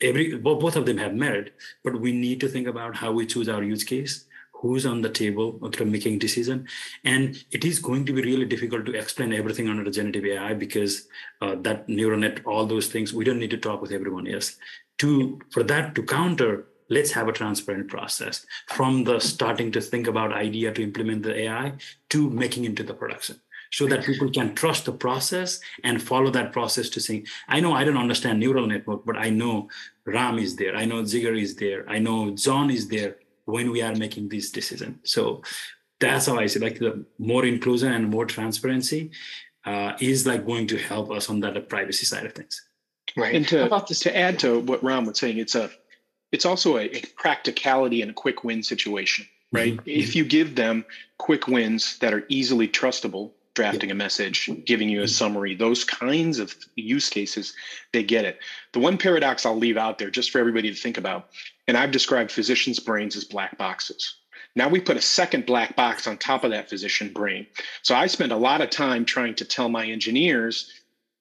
every 0.00 0.36
both 0.36 0.76
of 0.76 0.86
them 0.86 0.98
have 0.98 1.14
merit 1.14 1.54
but 1.82 2.00
we 2.00 2.12
need 2.12 2.40
to 2.40 2.48
think 2.48 2.66
about 2.66 2.96
how 2.96 3.10
we 3.10 3.26
choose 3.26 3.48
our 3.48 3.62
use 3.62 3.84
case 3.84 4.26
who's 4.60 4.84
on 4.84 5.00
the 5.02 5.08
table 5.08 5.58
after 5.64 5.84
making 5.84 6.18
decision. 6.18 6.66
And 7.04 7.42
it 7.50 7.64
is 7.64 7.78
going 7.78 8.04
to 8.06 8.12
be 8.12 8.22
really 8.22 8.44
difficult 8.44 8.86
to 8.86 8.94
explain 8.94 9.32
everything 9.32 9.68
under 9.68 9.88
generative 9.90 10.24
ai 10.24 10.54
because 10.54 11.06
uh, 11.40 11.54
that 11.60 11.88
neural 11.88 12.18
net 12.18 12.40
all 12.44 12.66
those 12.66 12.88
things 12.88 13.14
we 13.14 13.24
don't 13.24 13.38
need 13.38 13.50
to 13.50 13.58
talk 13.58 13.80
with 13.80 13.92
everyone 13.92 14.26
else. 14.26 14.56
To 14.98 15.40
for 15.50 15.62
that 15.64 15.94
to 15.94 16.02
counter 16.02 16.66
let's 16.90 17.12
have 17.12 17.28
a 17.28 17.32
transparent 17.32 17.88
process. 17.88 18.46
From 18.68 19.04
the 19.04 19.20
starting 19.20 19.70
to 19.72 19.80
think 19.80 20.06
about 20.06 20.32
idea 20.32 20.72
to 20.72 20.82
implement 20.82 21.22
the 21.22 21.38
ai 21.42 21.74
to 22.10 22.30
making 22.30 22.64
into 22.64 22.82
the 22.82 22.94
production 22.94 23.40
so 23.70 23.86
that 23.86 24.04
people 24.04 24.30
can 24.30 24.54
trust 24.54 24.84
the 24.86 24.92
process 24.92 25.60
and 25.84 26.02
follow 26.02 26.30
that 26.30 26.52
process 26.52 26.88
to 26.88 27.00
say 27.00 27.24
i 27.48 27.60
know 27.60 27.72
i 27.72 27.84
don't 27.84 27.96
understand 27.96 28.38
neural 28.38 28.66
network 28.66 29.04
but 29.04 29.16
i 29.16 29.30
know 29.30 29.68
ram 30.06 30.38
is 30.38 30.56
there. 30.56 30.74
I 30.74 30.86
know 30.86 31.02
Jigar 31.02 31.38
is 31.38 31.56
there. 31.56 31.88
I 31.88 31.98
know 31.98 32.30
john 32.30 32.70
is 32.70 32.88
there 32.88 33.16
when 33.44 33.70
we 33.70 33.82
are 33.82 33.94
making 33.94 34.28
this 34.28 34.50
decision. 34.50 35.00
So 35.04 35.42
that's 36.00 36.26
how 36.26 36.38
i 36.38 36.46
see 36.46 36.60
like 36.60 36.78
the 36.78 37.04
more 37.18 37.44
inclusion 37.44 37.92
and 37.92 38.08
more 38.08 38.26
transparency 38.26 39.10
uh, 39.64 39.92
is 40.00 40.26
like 40.26 40.46
going 40.46 40.66
to 40.68 40.78
help 40.78 41.10
us 41.10 41.28
on 41.28 41.40
that 41.40 41.68
privacy 41.68 42.06
side 42.06 42.24
of 42.24 42.32
things. 42.32 42.64
Right. 43.16 43.34
And 43.34 43.48
to, 43.48 43.68
to 43.68 44.16
add 44.16 44.38
to 44.40 44.60
what 44.60 44.82
ram 44.82 45.04
was 45.04 45.18
saying 45.18 45.38
it's 45.38 45.54
a 45.54 45.70
it's 46.32 46.44
also 46.44 46.76
a, 46.76 46.84
a 46.84 47.02
practicality 47.16 48.02
and 48.02 48.10
a 48.10 48.14
quick 48.14 48.44
win 48.44 48.62
situation, 48.62 49.26
right? 49.52 49.74
Mm-hmm. 49.74 49.88
If 49.88 50.14
you 50.14 50.24
give 50.24 50.54
them 50.54 50.84
quick 51.18 51.48
wins 51.48 51.98
that 51.98 52.12
are 52.12 52.24
easily 52.28 52.68
trustable, 52.68 53.32
drafting 53.58 53.90
a 53.90 53.94
message, 53.94 54.48
giving 54.64 54.88
you 54.88 55.02
a 55.02 55.08
summary, 55.08 55.52
those 55.52 55.82
kinds 55.82 56.38
of 56.38 56.54
use 56.76 57.08
cases, 57.08 57.54
they 57.92 58.04
get 58.04 58.24
it. 58.24 58.38
The 58.72 58.78
one 58.78 58.96
paradox 58.96 59.44
I'll 59.44 59.56
leave 59.56 59.76
out 59.76 59.98
there 59.98 60.10
just 60.10 60.30
for 60.30 60.38
everybody 60.38 60.70
to 60.70 60.80
think 60.80 60.96
about, 60.96 61.30
and 61.66 61.76
I've 61.76 61.90
described 61.90 62.30
physicians' 62.30 62.78
brains 62.78 63.16
as 63.16 63.24
black 63.24 63.58
boxes. 63.58 64.14
Now 64.54 64.68
we 64.68 64.78
put 64.78 64.96
a 64.96 65.02
second 65.02 65.44
black 65.44 65.74
box 65.74 66.06
on 66.06 66.18
top 66.18 66.44
of 66.44 66.52
that 66.52 66.70
physician 66.70 67.12
brain. 67.12 67.48
So 67.82 67.96
I 67.96 68.06
spend 68.06 68.30
a 68.30 68.36
lot 68.36 68.60
of 68.60 68.70
time 68.70 69.04
trying 69.04 69.34
to 69.34 69.44
tell 69.44 69.68
my 69.68 69.86
engineers 69.86 70.72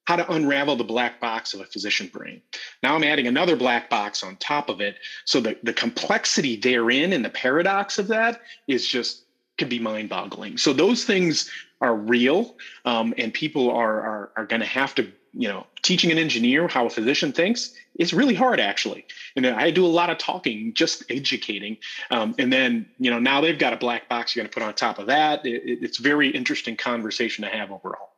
how 0.05 0.17
to 0.17 0.31
unravel 0.31 0.75
the 0.75 0.83
black 0.83 1.19
box 1.19 1.55
of 1.55 1.61
a 1.61 1.65
physician 1.65 2.07
brain. 2.13 2.43
Now 2.83 2.93
I'm 2.93 3.03
adding 3.03 3.25
another 3.25 3.55
black 3.55 3.89
box 3.89 4.23
on 4.23 4.35
top 4.35 4.69
of 4.69 4.79
it. 4.79 4.97
So 5.25 5.41
the, 5.41 5.57
the 5.63 5.73
complexity 5.73 6.55
therein 6.55 7.13
and 7.13 7.25
the 7.25 7.31
paradox 7.31 7.97
of 7.97 8.07
that 8.09 8.41
is 8.67 8.87
just 8.87 9.23
could 9.57 9.69
be 9.69 9.79
mind 9.79 10.09
boggling. 10.09 10.57
So 10.57 10.73
those 10.73 11.03
things 11.05 11.49
are 11.81 11.95
real 11.95 12.55
um, 12.85 13.13
and 13.17 13.33
people 13.33 13.71
are, 13.71 14.01
are, 14.01 14.31
are 14.35 14.45
going 14.45 14.61
to 14.61 14.67
have 14.67 14.95
to, 14.95 15.11
you 15.33 15.47
know, 15.47 15.67
teaching 15.83 16.11
an 16.11 16.17
engineer 16.17 16.67
how 16.67 16.85
a 16.85 16.89
physician 16.89 17.31
thinks 17.31 17.73
it's 17.95 18.13
really 18.13 18.35
hard 18.35 18.59
actually. 18.59 19.05
And 19.35 19.45
I 19.45 19.71
do 19.71 19.85
a 19.85 19.87
lot 19.87 20.09
of 20.09 20.17
talking, 20.17 20.73
just 20.73 21.03
educating. 21.09 21.77
Um, 22.11 22.35
and 22.37 22.51
then, 22.51 22.87
you 22.99 23.11
know, 23.11 23.19
now 23.19 23.41
they've 23.41 23.57
got 23.57 23.73
a 23.73 23.77
black 23.77 24.09
box 24.09 24.35
you're 24.35 24.43
going 24.43 24.49
to 24.49 24.53
put 24.53 24.63
on 24.63 24.73
top 24.73 24.99
of 24.99 25.07
that. 25.07 25.45
It, 25.45 25.79
it's 25.81 25.97
very 25.97 26.29
interesting 26.29 26.75
conversation 26.75 27.43
to 27.43 27.49
have 27.49 27.71
overall. 27.71 28.09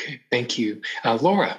Okay, 0.00 0.20
thank 0.30 0.58
you. 0.58 0.82
Uh, 1.04 1.16
Laura. 1.20 1.58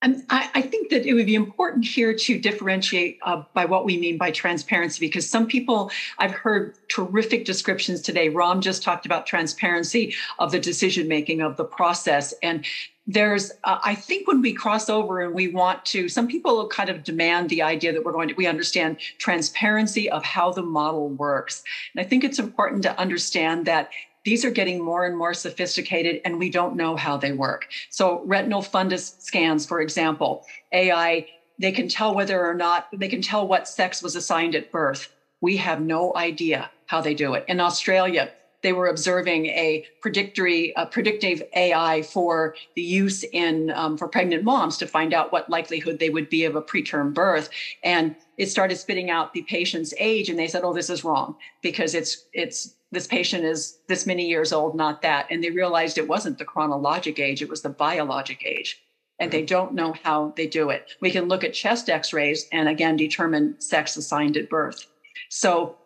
And 0.00 0.24
I, 0.30 0.50
I, 0.54 0.62
think 0.62 0.90
that 0.90 1.06
it 1.06 1.14
would 1.14 1.26
be 1.26 1.34
important 1.34 1.84
here 1.84 2.14
to 2.14 2.38
differentiate 2.38 3.18
uh, 3.22 3.42
by 3.52 3.64
what 3.64 3.84
we 3.84 3.98
mean 3.98 4.16
by 4.16 4.30
transparency, 4.30 5.04
because 5.04 5.28
some 5.28 5.46
people, 5.46 5.90
I've 6.18 6.30
heard 6.30 6.76
terrific 6.88 7.44
descriptions 7.44 8.00
today. 8.00 8.28
Ram 8.28 8.60
just 8.60 8.84
talked 8.84 9.06
about 9.06 9.26
transparency 9.26 10.14
of 10.38 10.52
the 10.52 10.60
decision 10.60 11.08
making 11.08 11.40
of 11.40 11.56
the 11.56 11.64
process. 11.64 12.32
And 12.44 12.64
there's, 13.08 13.50
uh, 13.64 13.78
I 13.82 13.94
think 13.94 14.28
when 14.28 14.40
we 14.40 14.52
cross 14.52 14.88
over 14.88 15.22
and 15.22 15.34
we 15.34 15.48
want 15.48 15.84
to, 15.86 16.08
some 16.08 16.28
people 16.28 16.68
kind 16.68 16.90
of 16.90 17.02
demand 17.02 17.48
the 17.48 17.62
idea 17.62 17.92
that 17.92 18.04
we're 18.04 18.12
going 18.12 18.28
to, 18.28 18.34
we 18.34 18.46
understand 18.46 18.98
transparency 19.16 20.08
of 20.10 20.22
how 20.22 20.52
the 20.52 20.62
model 20.62 21.08
works. 21.08 21.64
And 21.94 22.04
I 22.04 22.08
think 22.08 22.22
it's 22.22 22.38
important 22.38 22.82
to 22.82 22.96
understand 23.00 23.66
that 23.66 23.90
these 24.28 24.44
are 24.44 24.50
getting 24.50 24.84
more 24.84 25.06
and 25.06 25.16
more 25.16 25.32
sophisticated 25.32 26.20
and 26.22 26.38
we 26.38 26.50
don't 26.50 26.76
know 26.76 26.96
how 26.96 27.16
they 27.16 27.32
work. 27.32 27.66
So, 27.88 28.22
retinal 28.26 28.60
fundus 28.60 29.14
scans, 29.22 29.64
for 29.64 29.80
example, 29.80 30.44
AI, 30.70 31.26
they 31.58 31.72
can 31.72 31.88
tell 31.88 32.14
whether 32.14 32.44
or 32.44 32.52
not, 32.52 32.88
they 32.92 33.08
can 33.08 33.22
tell 33.22 33.48
what 33.48 33.66
sex 33.66 34.02
was 34.02 34.16
assigned 34.16 34.54
at 34.54 34.70
birth. 34.70 35.10
We 35.40 35.56
have 35.56 35.80
no 35.80 36.14
idea 36.14 36.70
how 36.84 37.00
they 37.00 37.14
do 37.14 37.32
it. 37.32 37.46
In 37.48 37.58
Australia, 37.58 38.30
they 38.62 38.72
were 38.72 38.86
observing 38.86 39.46
a 39.46 39.84
predictory, 40.00 40.72
a 40.76 40.86
predictive 40.86 41.42
AI 41.54 42.02
for 42.02 42.54
the 42.74 42.82
use 42.82 43.24
in 43.32 43.70
um, 43.70 43.96
for 43.96 44.08
pregnant 44.08 44.44
moms 44.44 44.78
to 44.78 44.86
find 44.86 45.14
out 45.14 45.32
what 45.32 45.48
likelihood 45.48 45.98
they 45.98 46.10
would 46.10 46.28
be 46.28 46.44
of 46.44 46.56
a 46.56 46.62
preterm 46.62 47.12
birth, 47.14 47.48
and 47.82 48.16
it 48.36 48.46
started 48.46 48.76
spitting 48.76 49.10
out 49.10 49.32
the 49.32 49.42
patient's 49.42 49.94
age, 49.98 50.28
and 50.28 50.38
they 50.38 50.48
said, 50.48 50.64
"Oh, 50.64 50.72
this 50.72 50.90
is 50.90 51.04
wrong 51.04 51.36
because 51.62 51.94
it's 51.94 52.26
it's 52.32 52.74
this 52.90 53.06
patient 53.06 53.44
is 53.44 53.78
this 53.88 54.06
many 54.06 54.26
years 54.26 54.52
old, 54.52 54.74
not 54.74 55.02
that. 55.02 55.26
And 55.30 55.42
they 55.42 55.50
realized 55.50 55.98
it 55.98 56.08
wasn't 56.08 56.38
the 56.38 56.44
chronologic 56.44 57.18
age, 57.18 57.42
it 57.42 57.48
was 57.48 57.62
the 57.62 57.68
biologic 57.68 58.44
age. 58.44 58.80
And 59.20 59.30
they 59.32 59.42
don't 59.44 59.74
know 59.74 59.94
how 60.04 60.32
they 60.36 60.46
do 60.46 60.70
it. 60.70 60.86
We 61.00 61.10
can 61.10 61.26
look 61.26 61.42
at 61.42 61.52
chest 61.52 61.90
x 61.90 62.12
rays 62.12 62.46
and 62.52 62.68
again 62.68 62.96
determine 62.96 63.56
sex 63.60 63.96
assigned 63.96 64.36
at 64.36 64.48
birth. 64.48 64.86
So, 65.28 65.76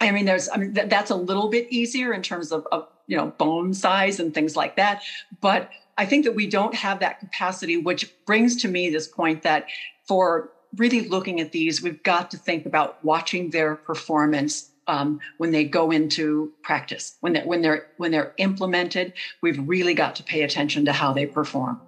I 0.00 0.12
mean, 0.12 0.26
there's, 0.26 0.48
I 0.48 0.56
mean, 0.56 0.74
th- 0.74 0.88
that's 0.88 1.10
a 1.10 1.16
little 1.16 1.48
bit 1.48 1.66
easier 1.70 2.12
in 2.12 2.22
terms 2.22 2.52
of, 2.52 2.66
of, 2.70 2.88
you 3.06 3.16
know, 3.16 3.26
bone 3.38 3.74
size 3.74 4.20
and 4.20 4.32
things 4.32 4.54
like 4.56 4.76
that. 4.76 5.02
But 5.40 5.70
I 5.96 6.06
think 6.06 6.24
that 6.24 6.34
we 6.34 6.46
don't 6.46 6.74
have 6.74 7.00
that 7.00 7.18
capacity, 7.20 7.76
which 7.76 8.14
brings 8.24 8.56
to 8.62 8.68
me 8.68 8.90
this 8.90 9.08
point 9.08 9.42
that 9.42 9.66
for 10.06 10.50
really 10.76 11.08
looking 11.08 11.40
at 11.40 11.52
these, 11.52 11.82
we've 11.82 12.02
got 12.02 12.30
to 12.30 12.36
think 12.36 12.66
about 12.66 13.04
watching 13.04 13.50
their 13.50 13.74
performance 13.74 14.70
um, 14.86 15.20
when 15.36 15.50
they 15.50 15.64
go 15.64 15.90
into 15.90 16.52
practice. 16.62 17.16
When 17.20 17.34
they, 17.34 17.40
when 17.42 17.60
they're 17.60 17.88
when 17.98 18.10
they're 18.10 18.32
implemented, 18.38 19.12
we've 19.42 19.58
really 19.68 19.94
got 19.94 20.16
to 20.16 20.22
pay 20.22 20.42
attention 20.42 20.84
to 20.86 20.92
how 20.92 21.12
they 21.12 21.26
perform. 21.26 21.80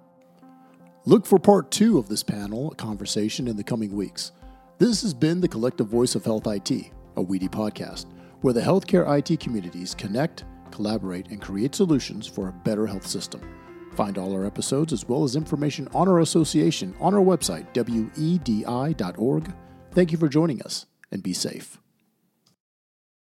Look 1.05 1.25
for 1.25 1.39
part 1.39 1.71
two 1.71 1.97
of 1.97 2.09
this 2.09 2.21
panel 2.21 2.71
conversation 2.71 3.47
in 3.47 3.57
the 3.57 3.63
coming 3.63 3.95
weeks. 3.95 4.31
This 4.77 5.01
has 5.01 5.13
been 5.13 5.41
the 5.41 5.47
Collective 5.47 5.87
Voice 5.87 6.13
of 6.13 6.23
Health 6.23 6.45
IT, 6.45 6.91
a 7.15 7.23
WEDI 7.23 7.49
podcast, 7.49 8.05
where 8.41 8.53
the 8.53 8.61
healthcare 8.61 9.17
IT 9.17 9.39
communities 9.39 9.93
connect, 9.93 10.45
collaborate, 10.71 11.27
and 11.29 11.41
create 11.41 11.75
solutions 11.75 12.27
for 12.27 12.47
a 12.47 12.53
better 12.53 12.87
health 12.87 13.05
system. 13.05 13.41
Find 13.95 14.17
all 14.17 14.33
our 14.33 14.45
episodes 14.45 14.93
as 14.93 15.07
well 15.07 15.23
as 15.23 15.35
information 15.35 15.87
on 15.93 16.07
our 16.07 16.19
association 16.19 16.95
on 16.99 17.13
our 17.13 17.21
website, 17.21 17.67
wedi.org. 17.73 19.53
Thank 19.91 20.11
you 20.11 20.17
for 20.17 20.29
joining 20.29 20.61
us 20.61 20.85
and 21.11 21.21
be 21.21 21.33
safe. 21.33 21.80